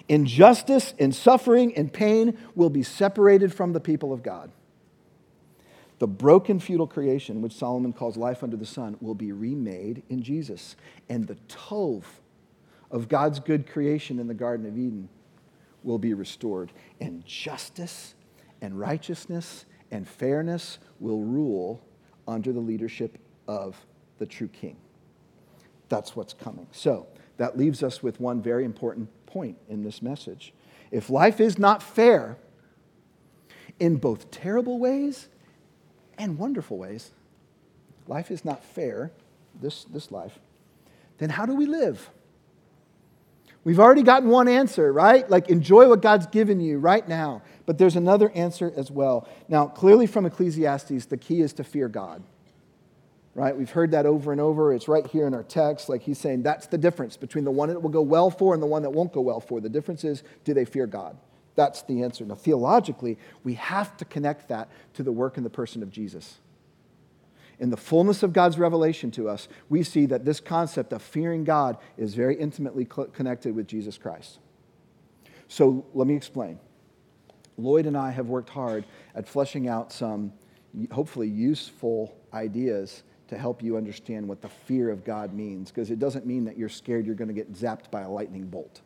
Injustice 0.08 0.92
and 0.98 1.14
suffering 1.14 1.72
and 1.76 1.92
pain 1.92 2.36
will 2.56 2.70
be 2.70 2.82
separated 2.82 3.54
from 3.54 3.74
the 3.74 3.80
people 3.80 4.12
of 4.12 4.24
God. 4.24 4.50
The 6.00 6.08
broken 6.08 6.58
futile 6.58 6.86
creation, 6.86 7.42
which 7.42 7.52
Solomon 7.52 7.92
calls 7.92 8.16
life 8.16 8.42
under 8.42 8.56
the 8.56 8.64
sun, 8.64 8.96
will 9.02 9.14
be 9.14 9.32
remade 9.32 10.02
in 10.08 10.22
Jesus. 10.22 10.74
And 11.10 11.26
the 11.26 11.36
tov 11.46 12.04
of 12.90 13.06
God's 13.08 13.38
good 13.38 13.66
creation 13.66 14.18
in 14.18 14.26
the 14.26 14.34
Garden 14.34 14.66
of 14.66 14.78
Eden 14.78 15.10
will 15.82 15.98
be 15.98 16.14
restored. 16.14 16.72
And 17.02 17.24
justice 17.26 18.14
and 18.62 18.80
righteousness 18.80 19.66
and 19.90 20.08
fairness 20.08 20.78
will 21.00 21.20
rule 21.20 21.82
under 22.26 22.50
the 22.50 22.60
leadership 22.60 23.18
of 23.46 23.76
the 24.18 24.26
true 24.26 24.48
king. 24.48 24.76
That's 25.90 26.16
what's 26.16 26.32
coming. 26.32 26.66
So, 26.72 27.08
that 27.36 27.58
leaves 27.58 27.82
us 27.82 28.02
with 28.02 28.20
one 28.20 28.40
very 28.40 28.64
important 28.64 29.10
point 29.26 29.58
in 29.68 29.82
this 29.82 30.00
message. 30.00 30.54
If 30.90 31.10
life 31.10 31.40
is 31.40 31.58
not 31.58 31.82
fair 31.82 32.38
in 33.78 33.96
both 33.96 34.30
terrible 34.30 34.78
ways 34.78 35.28
and 36.20 36.38
wonderful 36.38 36.76
ways, 36.76 37.10
life 38.06 38.30
is 38.30 38.44
not 38.44 38.62
fair, 38.62 39.10
this, 39.60 39.84
this 39.84 40.12
life, 40.12 40.38
then 41.18 41.30
how 41.30 41.46
do 41.46 41.54
we 41.54 41.66
live? 41.66 42.10
We've 43.64 43.80
already 43.80 44.02
gotten 44.02 44.28
one 44.28 44.48
answer, 44.48 44.92
right? 44.92 45.28
Like, 45.28 45.48
enjoy 45.48 45.88
what 45.88 46.02
God's 46.02 46.26
given 46.26 46.60
you 46.60 46.78
right 46.78 47.06
now. 47.06 47.42
But 47.66 47.78
there's 47.78 47.96
another 47.96 48.30
answer 48.30 48.72
as 48.76 48.90
well. 48.90 49.28
Now, 49.48 49.66
clearly 49.66 50.06
from 50.06 50.26
Ecclesiastes, 50.26 51.06
the 51.06 51.16
key 51.16 51.40
is 51.40 51.52
to 51.54 51.64
fear 51.64 51.88
God, 51.88 52.22
right? 53.34 53.56
We've 53.56 53.70
heard 53.70 53.90
that 53.90 54.06
over 54.06 54.32
and 54.32 54.40
over. 54.40 54.72
It's 54.72 54.88
right 54.88 55.06
here 55.06 55.26
in 55.26 55.34
our 55.34 55.42
text. 55.42 55.88
Like, 55.88 56.02
he's 56.02 56.18
saying 56.18 56.42
that's 56.42 56.66
the 56.66 56.78
difference 56.78 57.16
between 57.16 57.44
the 57.44 57.50
one 57.50 57.68
that 57.68 57.80
will 57.80 57.90
go 57.90 58.02
well 58.02 58.30
for 58.30 58.54
and 58.54 58.62
the 58.62 58.66
one 58.66 58.82
that 58.82 58.90
won't 58.90 59.12
go 59.12 59.20
well 59.20 59.40
for. 59.40 59.60
The 59.60 59.68
difference 59.68 60.04
is 60.04 60.22
do 60.44 60.54
they 60.54 60.64
fear 60.64 60.86
God? 60.86 61.16
That's 61.56 61.82
the 61.82 62.02
answer. 62.02 62.24
Now, 62.24 62.36
theologically, 62.36 63.18
we 63.44 63.54
have 63.54 63.96
to 63.98 64.04
connect 64.04 64.48
that 64.48 64.68
to 64.94 65.02
the 65.02 65.12
work 65.12 65.36
and 65.36 65.44
the 65.44 65.50
person 65.50 65.82
of 65.82 65.90
Jesus 65.90 66.38
in 67.60 67.68
the 67.68 67.76
fullness 67.76 68.22
of 68.22 68.32
God's 68.32 68.58
revelation 68.58 69.10
to 69.12 69.28
us, 69.28 69.46
we 69.68 69.82
see 69.82 70.06
that 70.06 70.24
this 70.24 70.40
concept 70.40 70.92
of 70.94 71.02
fearing 71.02 71.44
God 71.44 71.76
is 71.98 72.14
very 72.14 72.34
intimately 72.34 72.86
connected 72.86 73.54
with 73.54 73.68
Jesus 73.68 73.98
Christ. 73.98 74.38
So 75.46 75.84
let 75.92 76.08
me 76.08 76.16
explain. 76.16 76.58
Lloyd 77.58 77.84
and 77.84 77.96
I 77.96 78.10
have 78.10 78.28
worked 78.28 78.48
hard 78.48 78.86
at 79.14 79.28
fleshing 79.28 79.68
out 79.68 79.92
some 79.92 80.32
hopefully 80.90 81.28
useful 81.28 82.16
ideas 82.32 83.02
to 83.28 83.36
help 83.36 83.62
you 83.62 83.76
understand 83.76 84.26
what 84.26 84.40
the 84.40 84.48
fear 84.48 84.88
of 84.88 85.04
God 85.04 85.34
means, 85.34 85.70
because 85.70 85.90
it 85.90 85.98
doesn't 85.98 86.24
mean 86.24 86.46
that 86.46 86.56
you're 86.56 86.68
scared 86.70 87.04
you're 87.04 87.14
going 87.14 87.28
to 87.28 87.34
get 87.34 87.52
zapped 87.52 87.90
by 87.90 88.00
a 88.02 88.10
lightning 88.10 88.46
bolt. 88.46 88.80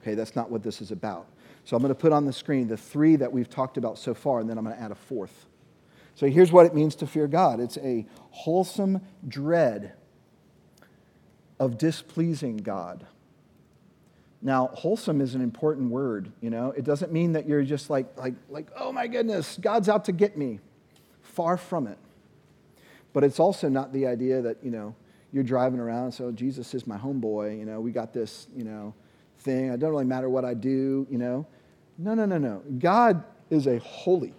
Okay, 0.00 0.14
that's 0.14 0.36
not 0.36 0.48
what 0.48 0.62
this 0.62 0.80
is 0.80 0.92
about. 0.92 1.26
So 1.66 1.76
I'm 1.76 1.82
going 1.82 1.92
to 1.92 2.00
put 2.00 2.12
on 2.12 2.26
the 2.26 2.32
screen 2.32 2.68
the 2.68 2.76
three 2.76 3.16
that 3.16 3.32
we've 3.32 3.50
talked 3.50 3.76
about 3.76 3.98
so 3.98 4.14
far, 4.14 4.38
and 4.38 4.48
then 4.48 4.56
I'm 4.56 4.62
going 4.62 4.76
to 4.76 4.80
add 4.80 4.92
a 4.92 4.94
fourth. 4.94 5.46
So 6.14 6.28
here's 6.28 6.52
what 6.52 6.64
it 6.64 6.74
means 6.74 6.94
to 6.96 7.08
fear 7.08 7.26
God 7.26 7.58
it's 7.58 7.76
a 7.78 8.06
wholesome 8.30 9.00
dread 9.26 9.94
of 11.58 11.76
displeasing 11.76 12.58
God. 12.58 13.04
Now, 14.40 14.68
wholesome 14.74 15.20
is 15.20 15.34
an 15.34 15.40
important 15.40 15.90
word, 15.90 16.30
you 16.40 16.50
know. 16.50 16.70
It 16.70 16.84
doesn't 16.84 17.12
mean 17.12 17.32
that 17.32 17.48
you're 17.48 17.64
just 17.64 17.90
like, 17.90 18.16
like, 18.16 18.34
like, 18.48 18.68
oh 18.78 18.92
my 18.92 19.08
goodness, 19.08 19.58
God's 19.60 19.88
out 19.88 20.04
to 20.04 20.12
get 20.12 20.38
me. 20.38 20.60
Far 21.22 21.56
from 21.56 21.88
it. 21.88 21.98
But 23.12 23.24
it's 23.24 23.40
also 23.40 23.68
not 23.68 23.92
the 23.92 24.06
idea 24.06 24.40
that, 24.42 24.58
you 24.62 24.70
know, 24.70 24.94
you're 25.32 25.42
driving 25.42 25.80
around, 25.80 26.12
so 26.12 26.30
Jesus 26.30 26.74
is 26.74 26.86
my 26.86 26.96
homeboy, 26.96 27.58
you 27.58 27.64
know, 27.64 27.80
we 27.80 27.90
got 27.90 28.12
this, 28.12 28.46
you 28.54 28.62
know, 28.62 28.94
thing. 29.40 29.70
It 29.70 29.80
don't 29.80 29.90
really 29.90 30.04
matter 30.04 30.28
what 30.28 30.44
I 30.44 30.54
do, 30.54 31.06
you 31.10 31.18
know. 31.18 31.46
No, 31.98 32.14
no, 32.14 32.26
no, 32.26 32.38
no. 32.38 32.62
God 32.78 33.24
is 33.50 33.66
a 33.66 33.78
holy 33.78 34.34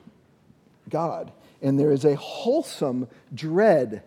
God 0.89 1.31
and 1.61 1.79
there 1.79 1.91
is 1.91 2.05
a 2.05 2.15
wholesome 2.15 3.07
dread 3.33 4.03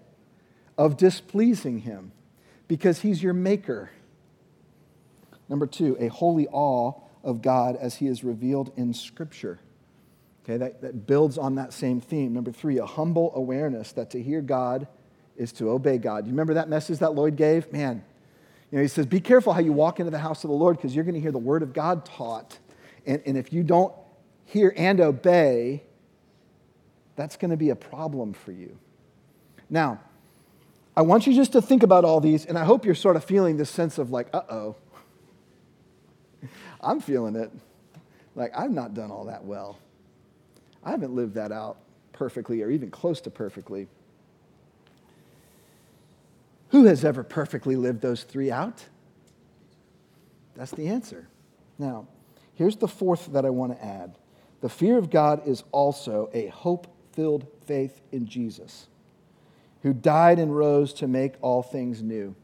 of 0.79 0.97
displeasing 0.97 1.81
him 1.81 2.13
because 2.69 3.01
he's 3.01 3.23
your 3.23 3.33
maker. 3.33 3.91
Number 5.49 5.67
two, 5.67 5.97
a 5.99 6.09
holy 6.09 6.47
awe 6.49 6.93
of 7.25 7.43
God 7.43 7.77
as 7.77 7.97
he 7.97 8.07
is 8.07 8.23
revealed 8.23 8.73
in 8.77 8.95
Scripture. 8.95 9.59
Okay, 10.45 10.57
that, 10.57 10.81
that 10.81 11.07
builds 11.07 11.37
on 11.37 11.57
that 11.57 11.73
same 11.73 12.01
theme. 12.01 12.33
Number 12.33 12.53
three, 12.53 12.79
a 12.79 12.87
humble 12.87 13.33
awareness 13.35 13.93
that 13.93 14.11
to 14.11 14.23
hear 14.23 14.41
God 14.41 14.87
is 15.37 15.53
to 15.53 15.71
obey 15.71 15.99
God. 15.99 16.27
You 16.27 16.33
remember 16.33 16.55
that 16.55 16.69
message 16.69 17.01
that 17.01 17.15
Lloyd 17.15 17.37
gave? 17.37 17.71
Man, 17.73 18.05
you 18.71 18.79
know, 18.79 18.83
he 18.83 18.89
says, 18.89 19.07
be 19.07 19.21
careful 19.21 19.53
how 19.53 19.61
you 19.61 19.73
walk 19.73 19.99
into 19.99 20.11
the 20.11 20.19
house 20.19 20.45
of 20.45 20.51
the 20.51 20.57
Lord 20.57 20.77
because 20.77 20.95
you're 20.95 21.05
going 21.05 21.15
to 21.15 21.21
hear 21.21 21.33
the 21.33 21.39
word 21.39 21.63
of 21.63 21.73
God 21.73 22.05
taught. 22.05 22.59
And, 23.05 23.21
and 23.27 23.37
if 23.37 23.53
you 23.53 23.63
don't 23.63 23.93
hear 24.45 24.73
and 24.77 25.01
obey, 25.01 25.83
that's 27.17 27.37
going 27.37 27.51
to 27.51 27.57
be 27.57 27.71
a 27.71 27.77
problem 27.77 28.33
for 28.33 28.53
you. 28.53 28.79
Now, 29.69 30.01
I 30.97 31.03
want 31.03 31.27
you 31.27 31.35
just 31.35 31.53
to 31.53 31.63
think 31.63 31.83
about 31.83 32.05
all 32.05 32.21
these, 32.21 32.45
and 32.47 32.57
I 32.59 32.65
hope 32.65 32.85
you're 32.85 32.95
sort 32.95 33.17
of 33.17 33.25
feeling 33.25 33.57
this 33.57 33.71
sense 33.71 33.99
of 33.99 34.11
like, 34.11 34.29
uh 34.33 34.43
oh. 34.49 34.77
I'm 36.81 37.01
feeling 37.01 37.37
it. 37.37 37.51
Like, 38.37 38.53
I've 38.57 38.71
not 38.71 38.95
done 38.95 39.11
all 39.11 39.25
that 39.25 39.45
well. 39.45 39.79
I 40.85 40.91
haven't 40.91 41.15
lived 41.15 41.35
that 41.35 41.53
out 41.53 41.79
perfectly 42.13 42.63
or 42.63 42.71
even 42.71 42.91
close 42.91 43.21
to 43.23 43.31
perfectly. 43.31 43.89
Who 46.71 46.85
has 46.85 47.05
ever 47.05 47.23
perfectly 47.23 47.77
lived 47.77 48.01
those 48.01 48.23
three 48.23 48.51
out? 48.51 48.85
That's 50.57 50.73
the 50.73 50.89
answer. 50.89 51.29
Now, 51.79 52.07
here's 52.55 52.77
the 52.77 52.89
fourth 52.89 53.33
that 53.33 53.45
I 53.45 53.51
want 53.51 53.77
to 53.77 53.85
add 53.85 54.17
the 54.61 54.69
fear 54.69 54.99
of 54.99 55.11
God 55.11 55.47
is 55.47 55.65
also 55.73 56.29
a 56.35 56.49
hope 56.49 56.87
filled 57.13 57.47
faith 57.65 58.01
in 58.13 58.27
Jesus, 58.27 58.89
who 59.83 59.93
died 59.93 60.39
and 60.39 60.55
rose 60.55 60.93
to 60.95 61.09
make 61.09 61.35
all 61.41 61.63
things 61.63 62.03
new, 62.03 62.35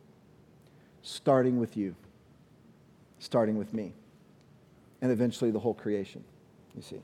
starting 1.03 1.59
with 1.59 1.77
you, 1.77 1.95
starting 3.19 3.59
with 3.59 3.75
me, 3.75 3.93
and 5.03 5.13
eventually 5.13 5.51
the 5.51 5.59
whole 5.59 5.75
creation, 5.75 6.25
you 6.75 6.83
see. 6.83 7.03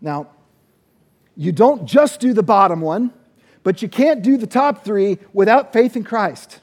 Now, 0.00 0.28
you 1.36 1.52
don't 1.52 1.86
just 1.86 2.18
do 2.18 2.32
the 2.32 2.42
bottom 2.42 2.80
one, 2.80 3.12
but 3.64 3.82
you 3.82 3.88
can't 3.88 4.22
do 4.22 4.36
the 4.36 4.46
top 4.46 4.84
three 4.84 5.18
without 5.32 5.72
faith 5.72 5.96
in 5.96 6.04
Christ. 6.04 6.60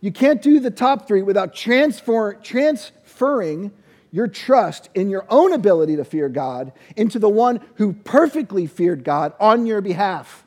You 0.00 0.12
can't 0.12 0.40
do 0.40 0.60
the 0.60 0.70
top 0.70 1.06
three 1.06 1.22
without 1.22 1.54
transfer, 1.54 2.34
transferring 2.34 3.72
your 4.10 4.28
trust 4.28 4.88
in 4.94 5.10
your 5.10 5.26
own 5.28 5.52
ability 5.52 5.96
to 5.96 6.04
fear 6.04 6.28
God 6.28 6.72
into 6.94 7.18
the 7.18 7.28
one 7.28 7.60
who 7.74 7.92
perfectly 7.92 8.66
feared 8.66 9.02
God 9.02 9.32
on 9.40 9.66
your 9.66 9.80
behalf. 9.80 10.44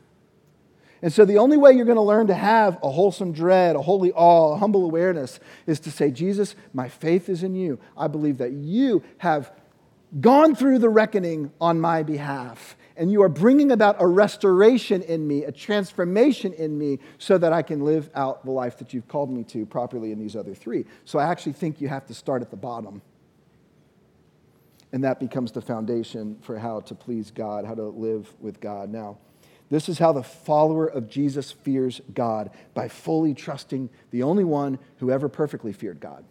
And 1.01 1.13
so, 1.13 1.25
the 1.25 1.37
only 1.37 1.57
way 1.57 1.73
you're 1.73 1.85
going 1.85 1.97
to 1.97 2.01
learn 2.01 2.27
to 2.27 2.33
have 2.33 2.79
a 2.81 2.89
wholesome 2.89 3.31
dread, 3.31 3.75
a 3.75 3.81
holy 3.81 4.11
awe, 4.13 4.53
a 4.53 4.57
humble 4.57 4.83
awareness 4.83 5.39
is 5.67 5.79
to 5.81 5.91
say, 5.91 6.11
Jesus, 6.11 6.55
my 6.73 6.87
faith 6.89 7.29
is 7.29 7.43
in 7.43 7.55
you. 7.55 7.77
I 7.97 8.07
believe 8.07 8.37
that 8.39 8.53
you 8.53 9.03
have 9.19 9.51
gone 10.21 10.55
through 10.55 10.79
the 10.79 10.89
reckoning 10.89 11.51
on 11.59 11.79
my 11.79 12.03
behalf, 12.03 12.77
and 12.97 13.11
you 13.11 13.21
are 13.21 13.29
bringing 13.29 13.71
about 13.71 13.95
a 13.99 14.07
restoration 14.07 15.01
in 15.03 15.27
me, 15.27 15.43
a 15.43 15.51
transformation 15.51 16.53
in 16.53 16.77
me, 16.77 16.99
so 17.17 17.37
that 17.37 17.53
I 17.53 17.61
can 17.61 17.85
live 17.85 18.09
out 18.15 18.43
the 18.43 18.51
life 18.51 18.77
that 18.79 18.93
you've 18.93 19.07
called 19.07 19.29
me 19.29 19.43
to 19.45 19.65
properly 19.65 20.11
in 20.11 20.19
these 20.19 20.35
other 20.35 20.55
three. 20.55 20.85
So, 21.05 21.19
I 21.19 21.25
actually 21.25 21.53
think 21.53 21.79
you 21.79 21.87
have 21.87 22.05
to 22.07 22.13
start 22.13 22.41
at 22.41 22.51
the 22.51 22.57
bottom 22.57 23.01
and 24.91 25.03
that 25.03 25.19
becomes 25.19 25.51
the 25.51 25.61
foundation 25.61 26.37
for 26.41 26.57
how 26.57 26.79
to 26.81 26.95
please 26.95 27.31
God, 27.31 27.65
how 27.65 27.75
to 27.75 27.83
live 27.83 28.33
with 28.39 28.61
God. 28.61 28.89
Now, 28.89 29.17
this 29.69 29.89
is 29.89 29.99
how 29.99 30.13
the 30.13 30.23
follower 30.23 30.87
of 30.87 31.09
Jesus 31.09 31.51
fears 31.51 31.99
God 32.13 32.51
by 32.73 32.87
fully 32.87 33.33
trusting 33.33 33.89
the 34.11 34.23
only 34.23 34.45
one 34.45 34.79
who 34.97 35.11
ever 35.11 35.27
perfectly 35.27 35.73
feared 35.73 35.99
God. 35.99 36.23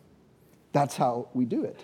That's 0.73 0.97
how 0.97 1.29
we 1.35 1.45
do 1.45 1.65
it. 1.65 1.79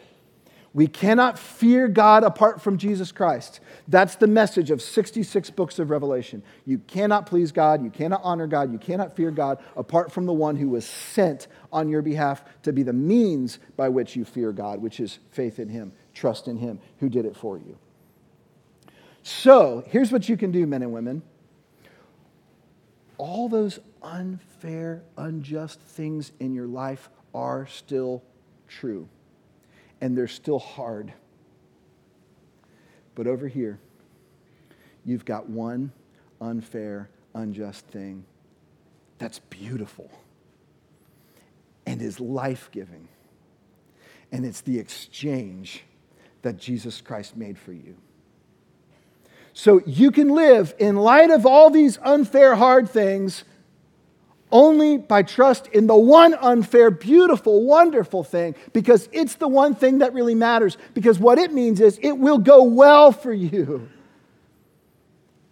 We 0.74 0.86
cannot 0.86 1.38
fear 1.38 1.86
God 1.86 2.24
apart 2.24 2.62
from 2.62 2.78
Jesus 2.78 3.12
Christ. 3.12 3.60
That's 3.88 4.16
the 4.16 4.26
message 4.26 4.70
of 4.70 4.80
66 4.80 5.50
books 5.50 5.78
of 5.78 5.90
Revelation. 5.90 6.42
You 6.64 6.78
cannot 6.78 7.26
please 7.26 7.52
God, 7.52 7.84
you 7.84 7.90
cannot 7.90 8.22
honor 8.24 8.46
God, 8.46 8.72
you 8.72 8.78
cannot 8.78 9.14
fear 9.14 9.30
God 9.30 9.58
apart 9.76 10.10
from 10.10 10.24
the 10.24 10.32
one 10.32 10.56
who 10.56 10.70
was 10.70 10.86
sent 10.86 11.48
on 11.72 11.88
your 11.88 12.00
behalf 12.00 12.42
to 12.62 12.72
be 12.72 12.82
the 12.82 12.92
means 12.92 13.58
by 13.76 13.90
which 13.90 14.16
you 14.16 14.24
fear 14.24 14.50
God, 14.52 14.80
which 14.80 14.98
is 14.98 15.18
faith 15.30 15.58
in 15.58 15.68
Him 15.68 15.92
trust 16.14 16.48
in 16.48 16.56
Him 16.56 16.78
who 16.98 17.08
did 17.08 17.24
it 17.24 17.36
for 17.36 17.58
you. 17.58 17.76
So, 19.22 19.84
here's 19.86 20.10
what 20.10 20.28
you 20.28 20.36
can 20.36 20.50
do, 20.50 20.66
men 20.66 20.82
and 20.82 20.92
women. 20.92 21.22
All 23.18 23.48
those 23.48 23.78
unfair, 24.02 25.02
unjust 25.16 25.80
things 25.80 26.32
in 26.40 26.54
your 26.54 26.66
life 26.66 27.08
are 27.32 27.66
still 27.66 28.22
true, 28.66 29.08
and 30.02 30.18
they're 30.18 30.28
still 30.28 30.58
hard. 30.58 31.12
But 33.14 33.26
over 33.28 33.46
here, 33.46 33.78
you've 35.04 35.24
got 35.24 35.48
one 35.48 35.92
unfair, 36.40 37.08
unjust 37.34 37.86
thing 37.86 38.24
that's 39.18 39.38
beautiful 39.38 40.10
and 41.86 42.02
is 42.02 42.18
life 42.18 42.68
giving. 42.72 43.06
And 44.32 44.44
it's 44.44 44.62
the 44.62 44.78
exchange 44.78 45.84
that 46.42 46.58
Jesus 46.58 47.00
Christ 47.00 47.36
made 47.36 47.56
for 47.56 47.72
you. 47.72 47.96
So 49.52 49.82
you 49.86 50.10
can 50.10 50.30
live 50.30 50.74
in 50.78 50.96
light 50.96 51.30
of 51.30 51.46
all 51.46 51.70
these 51.70 51.98
unfair, 52.02 52.56
hard 52.56 52.90
things 52.90 53.44
only 54.52 54.98
by 54.98 55.22
trust 55.22 55.66
in 55.68 55.86
the 55.86 55.96
one 55.96 56.34
unfair, 56.34 56.90
beautiful, 56.90 57.64
wonderful 57.64 58.22
thing 58.22 58.54
because 58.72 59.08
it's 59.10 59.36
the 59.36 59.48
one 59.48 59.74
thing 59.74 59.98
that 59.98 60.12
really 60.12 60.34
matters. 60.34 60.76
Because 60.94 61.18
what 61.18 61.38
it 61.38 61.52
means 61.52 61.80
is 61.80 61.98
it 62.02 62.18
will 62.18 62.38
go 62.38 62.62
well 62.62 63.10
for 63.10 63.32
you 63.32 63.88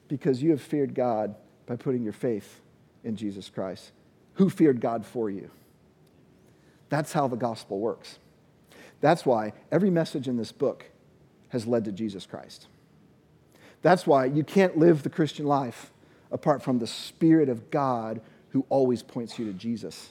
because 0.07 0.43
you 0.43 0.51
have 0.51 0.61
feared 0.61 0.95
God 0.95 1.35
by 1.67 1.77
putting 1.77 2.03
your 2.03 2.13
faith 2.13 2.61
in 3.03 3.17
Jesus 3.17 3.49
Christ, 3.49 3.93
who 4.35 4.51
feared 4.51 4.81
God 4.81 5.07
for 5.07 5.31
you. 5.31 5.51
That's 6.91 7.13
how 7.13 7.29
the 7.29 7.37
gospel 7.37 7.79
works. 7.79 8.19
That's 9.01 9.25
why 9.25 9.55
every 9.73 9.91
message 9.91 10.29
in 10.29 10.37
this 10.37 10.53
book 10.53 10.85
has 11.49 11.67
led 11.67 11.85
to 11.87 11.93
Jesus 11.93 12.27
Christ. 12.27 12.67
That's 13.83 14.07
why 14.07 14.27
you 14.27 14.45
can't 14.45 14.77
live 14.77 15.03
the 15.03 15.11
Christian 15.11 15.47
life 15.47 15.91
apart 16.31 16.63
from 16.63 16.79
the 16.79 16.87
Spirit 16.87 17.49
of 17.49 17.71
God 17.71 18.21
who 18.51 18.65
always 18.69 19.03
points 19.03 19.39
you 19.39 19.47
to 19.47 19.53
Jesus. 19.53 20.11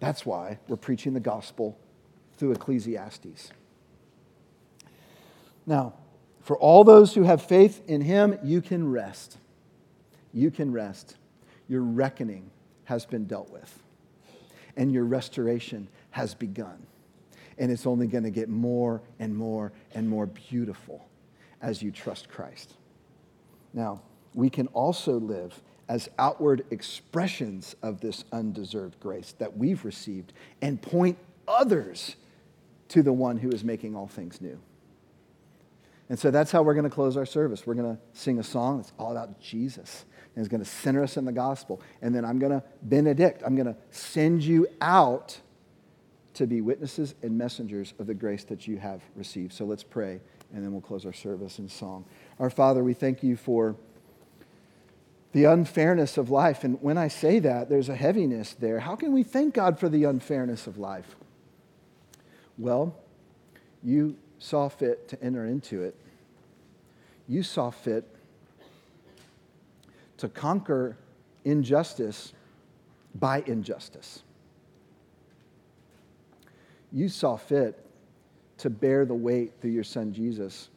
That's 0.00 0.24
why 0.24 0.58
we're 0.68 0.76
preaching 0.76 1.14
the 1.14 1.20
gospel 1.20 1.78
through 2.36 2.52
Ecclesiastes. 2.52 3.50
Now, 5.66 5.94
for 6.40 6.56
all 6.56 6.84
those 6.84 7.14
who 7.14 7.24
have 7.24 7.42
faith 7.42 7.82
in 7.88 8.00
him, 8.00 8.38
you 8.42 8.62
can 8.62 8.90
rest. 8.90 9.36
You 10.32 10.50
can 10.50 10.72
rest. 10.72 11.16
Your 11.68 11.82
reckoning 11.82 12.50
has 12.84 13.04
been 13.04 13.26
dealt 13.26 13.50
with, 13.50 13.82
and 14.76 14.90
your 14.90 15.04
restoration 15.04 15.88
has 16.10 16.34
begun. 16.34 16.86
And 17.58 17.70
it's 17.70 17.86
only 17.86 18.06
going 18.06 18.24
to 18.24 18.30
get 18.30 18.48
more 18.48 19.02
and 19.18 19.36
more 19.36 19.72
and 19.94 20.08
more 20.08 20.26
beautiful 20.26 21.06
as 21.60 21.82
you 21.82 21.90
trust 21.90 22.28
Christ. 22.28 22.72
Now, 23.74 24.00
we 24.32 24.48
can 24.48 24.68
also 24.68 25.18
live 25.18 25.60
as 25.88 26.08
outward 26.18 26.64
expressions 26.70 27.74
of 27.82 28.00
this 28.00 28.24
undeserved 28.32 29.00
grace 29.00 29.34
that 29.38 29.56
we've 29.56 29.84
received 29.84 30.32
and 30.60 30.80
point 30.80 31.18
others 31.46 32.16
to 32.88 33.02
the 33.02 33.12
one 33.12 33.36
who 33.36 33.50
is 33.50 33.64
making 33.64 33.96
all 33.96 34.06
things 34.06 34.40
new. 34.40 34.58
And 36.10 36.18
so 36.18 36.30
that's 36.30 36.50
how 36.50 36.62
we're 36.62 36.74
going 36.74 36.84
to 36.84 36.90
close 36.90 37.16
our 37.16 37.26
service. 37.26 37.66
We're 37.66 37.74
going 37.74 37.96
to 37.96 38.00
sing 38.12 38.38
a 38.38 38.42
song 38.42 38.78
that's 38.78 38.92
all 38.98 39.12
about 39.12 39.40
Jesus 39.40 40.04
and 40.34 40.44
it's 40.44 40.50
going 40.50 40.62
to 40.62 40.70
center 40.70 41.02
us 41.02 41.16
in 41.16 41.24
the 41.24 41.32
gospel. 41.32 41.82
And 42.00 42.14
then 42.14 42.24
I'm 42.24 42.38
going 42.38 42.52
to 42.52 42.62
benedict, 42.82 43.42
I'm 43.44 43.56
going 43.56 43.66
to 43.66 43.76
send 43.90 44.42
you 44.42 44.68
out 44.80 45.38
to 46.34 46.46
be 46.46 46.60
witnesses 46.60 47.16
and 47.22 47.36
messengers 47.36 47.92
of 47.98 48.06
the 48.06 48.14
grace 48.14 48.44
that 48.44 48.68
you 48.68 48.76
have 48.76 49.02
received. 49.16 49.52
So 49.52 49.64
let's 49.64 49.82
pray, 49.82 50.20
and 50.54 50.62
then 50.62 50.70
we'll 50.70 50.80
close 50.80 51.04
our 51.04 51.12
service 51.12 51.58
in 51.58 51.68
song. 51.68 52.04
Our 52.38 52.50
Father, 52.50 52.84
we 52.84 52.94
thank 52.94 53.24
you 53.24 53.36
for 53.36 53.74
the 55.38 55.44
unfairness 55.44 56.18
of 56.18 56.30
life. 56.30 56.64
And 56.64 56.82
when 56.82 56.98
I 56.98 57.06
say 57.06 57.38
that, 57.38 57.68
there's 57.68 57.88
a 57.88 57.94
heaviness 57.94 58.54
there. 58.54 58.80
How 58.80 58.96
can 58.96 59.12
we 59.12 59.22
thank 59.22 59.54
God 59.54 59.78
for 59.78 59.88
the 59.88 60.02
unfairness 60.02 60.66
of 60.66 60.78
life? 60.78 61.14
Well, 62.58 62.96
you 63.84 64.16
saw 64.40 64.68
fit 64.68 65.06
to 65.10 65.22
enter 65.22 65.46
into 65.46 65.84
it. 65.84 65.94
You 67.28 67.44
saw 67.44 67.70
fit 67.70 68.04
to 70.16 70.28
conquer 70.28 70.96
injustice 71.44 72.32
by 73.14 73.44
injustice. 73.46 74.24
You 76.90 77.08
saw 77.08 77.36
fit 77.36 77.78
to 78.56 78.70
bear 78.70 79.04
the 79.04 79.14
weight 79.14 79.52
through 79.60 79.70
your 79.70 79.84
son 79.84 80.12
Jesus 80.12 80.68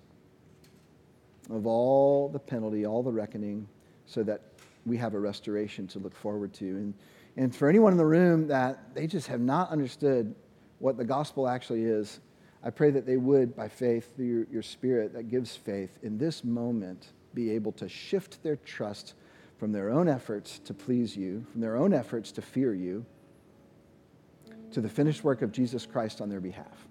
of 1.49 1.65
all 1.65 2.29
the 2.29 2.37
penalty, 2.37 2.85
all 2.85 3.01
the 3.01 3.11
reckoning, 3.11 3.67
so 4.05 4.21
that 4.21 4.41
we 4.85 4.97
have 4.97 5.13
a 5.13 5.19
restoration 5.19 5.87
to 5.87 5.99
look 5.99 6.15
forward 6.15 6.53
to. 6.53 6.65
And, 6.65 6.93
and 7.37 7.55
for 7.55 7.69
anyone 7.69 7.91
in 7.91 7.97
the 7.97 8.05
room 8.05 8.47
that 8.47 8.93
they 8.93 9.07
just 9.07 9.27
have 9.27 9.41
not 9.41 9.69
understood 9.69 10.35
what 10.79 10.97
the 10.97 11.05
gospel 11.05 11.47
actually 11.47 11.83
is, 11.83 12.19
I 12.63 12.69
pray 12.69 12.91
that 12.91 13.05
they 13.05 13.17
would, 13.17 13.55
by 13.55 13.67
faith, 13.67 14.15
through 14.15 14.25
your, 14.25 14.47
your 14.51 14.61
spirit 14.63 15.13
that 15.13 15.29
gives 15.29 15.55
faith, 15.55 15.97
in 16.03 16.17
this 16.17 16.43
moment 16.43 17.07
be 17.33 17.51
able 17.51 17.71
to 17.73 17.87
shift 17.87 18.41
their 18.43 18.57
trust 18.57 19.13
from 19.57 19.71
their 19.71 19.89
own 19.89 20.07
efforts 20.07 20.59
to 20.59 20.73
please 20.73 21.15
you, 21.15 21.45
from 21.51 21.61
their 21.61 21.75
own 21.75 21.93
efforts 21.93 22.31
to 22.33 22.41
fear 22.41 22.73
you, 22.73 23.05
to 24.71 24.81
the 24.81 24.89
finished 24.89 25.23
work 25.23 25.41
of 25.41 25.51
Jesus 25.51 25.85
Christ 25.85 26.21
on 26.21 26.29
their 26.29 26.39
behalf. 26.39 26.87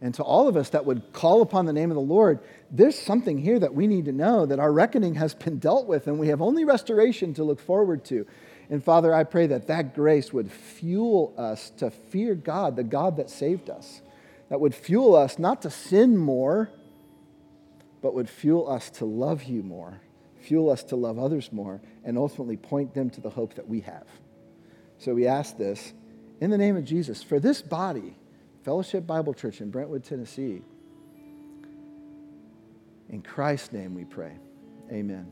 And 0.00 0.12
to 0.14 0.22
all 0.22 0.48
of 0.48 0.56
us 0.56 0.70
that 0.70 0.84
would 0.84 1.12
call 1.12 1.40
upon 1.40 1.66
the 1.66 1.72
name 1.72 1.90
of 1.90 1.94
the 1.94 2.00
Lord, 2.00 2.40
there's 2.70 2.98
something 2.98 3.38
here 3.38 3.58
that 3.58 3.74
we 3.74 3.86
need 3.86 4.04
to 4.04 4.12
know 4.12 4.44
that 4.44 4.58
our 4.58 4.72
reckoning 4.72 5.14
has 5.14 5.34
been 5.34 5.58
dealt 5.58 5.86
with 5.86 6.06
and 6.06 6.18
we 6.18 6.28
have 6.28 6.42
only 6.42 6.64
restoration 6.64 7.32
to 7.34 7.44
look 7.44 7.60
forward 7.60 8.04
to. 8.06 8.26
And 8.68 8.82
Father, 8.82 9.14
I 9.14 9.24
pray 9.24 9.46
that 9.48 9.66
that 9.68 9.94
grace 9.94 10.32
would 10.32 10.50
fuel 10.50 11.34
us 11.38 11.70
to 11.78 11.90
fear 11.90 12.34
God, 12.34 12.76
the 12.76 12.84
God 12.84 13.16
that 13.16 13.30
saved 13.30 13.70
us. 13.70 14.02
That 14.48 14.60
would 14.60 14.74
fuel 14.74 15.14
us 15.14 15.38
not 15.38 15.62
to 15.62 15.70
sin 15.70 16.16
more, 16.16 16.70
but 18.02 18.14
would 18.14 18.28
fuel 18.28 18.70
us 18.70 18.90
to 18.90 19.06
love 19.06 19.44
you 19.44 19.62
more, 19.62 20.00
fuel 20.40 20.70
us 20.70 20.84
to 20.84 20.96
love 20.96 21.18
others 21.18 21.50
more, 21.52 21.80
and 22.04 22.18
ultimately 22.18 22.56
point 22.56 22.94
them 22.94 23.08
to 23.10 23.20
the 23.20 23.30
hope 23.30 23.54
that 23.54 23.68
we 23.68 23.80
have. 23.80 24.06
So 24.98 25.14
we 25.14 25.26
ask 25.26 25.56
this 25.56 25.92
in 26.40 26.50
the 26.50 26.58
name 26.58 26.76
of 26.76 26.84
Jesus 26.84 27.22
for 27.22 27.40
this 27.40 27.62
body, 27.62 28.14
Fellowship 28.64 29.06
Bible 29.06 29.34
Church 29.34 29.60
in 29.60 29.70
Brentwood, 29.70 30.04
Tennessee. 30.04 30.62
In 33.10 33.20
Christ's 33.20 33.72
name 33.72 33.94
we 33.94 34.04
pray. 34.04 34.32
Amen. 34.90 35.30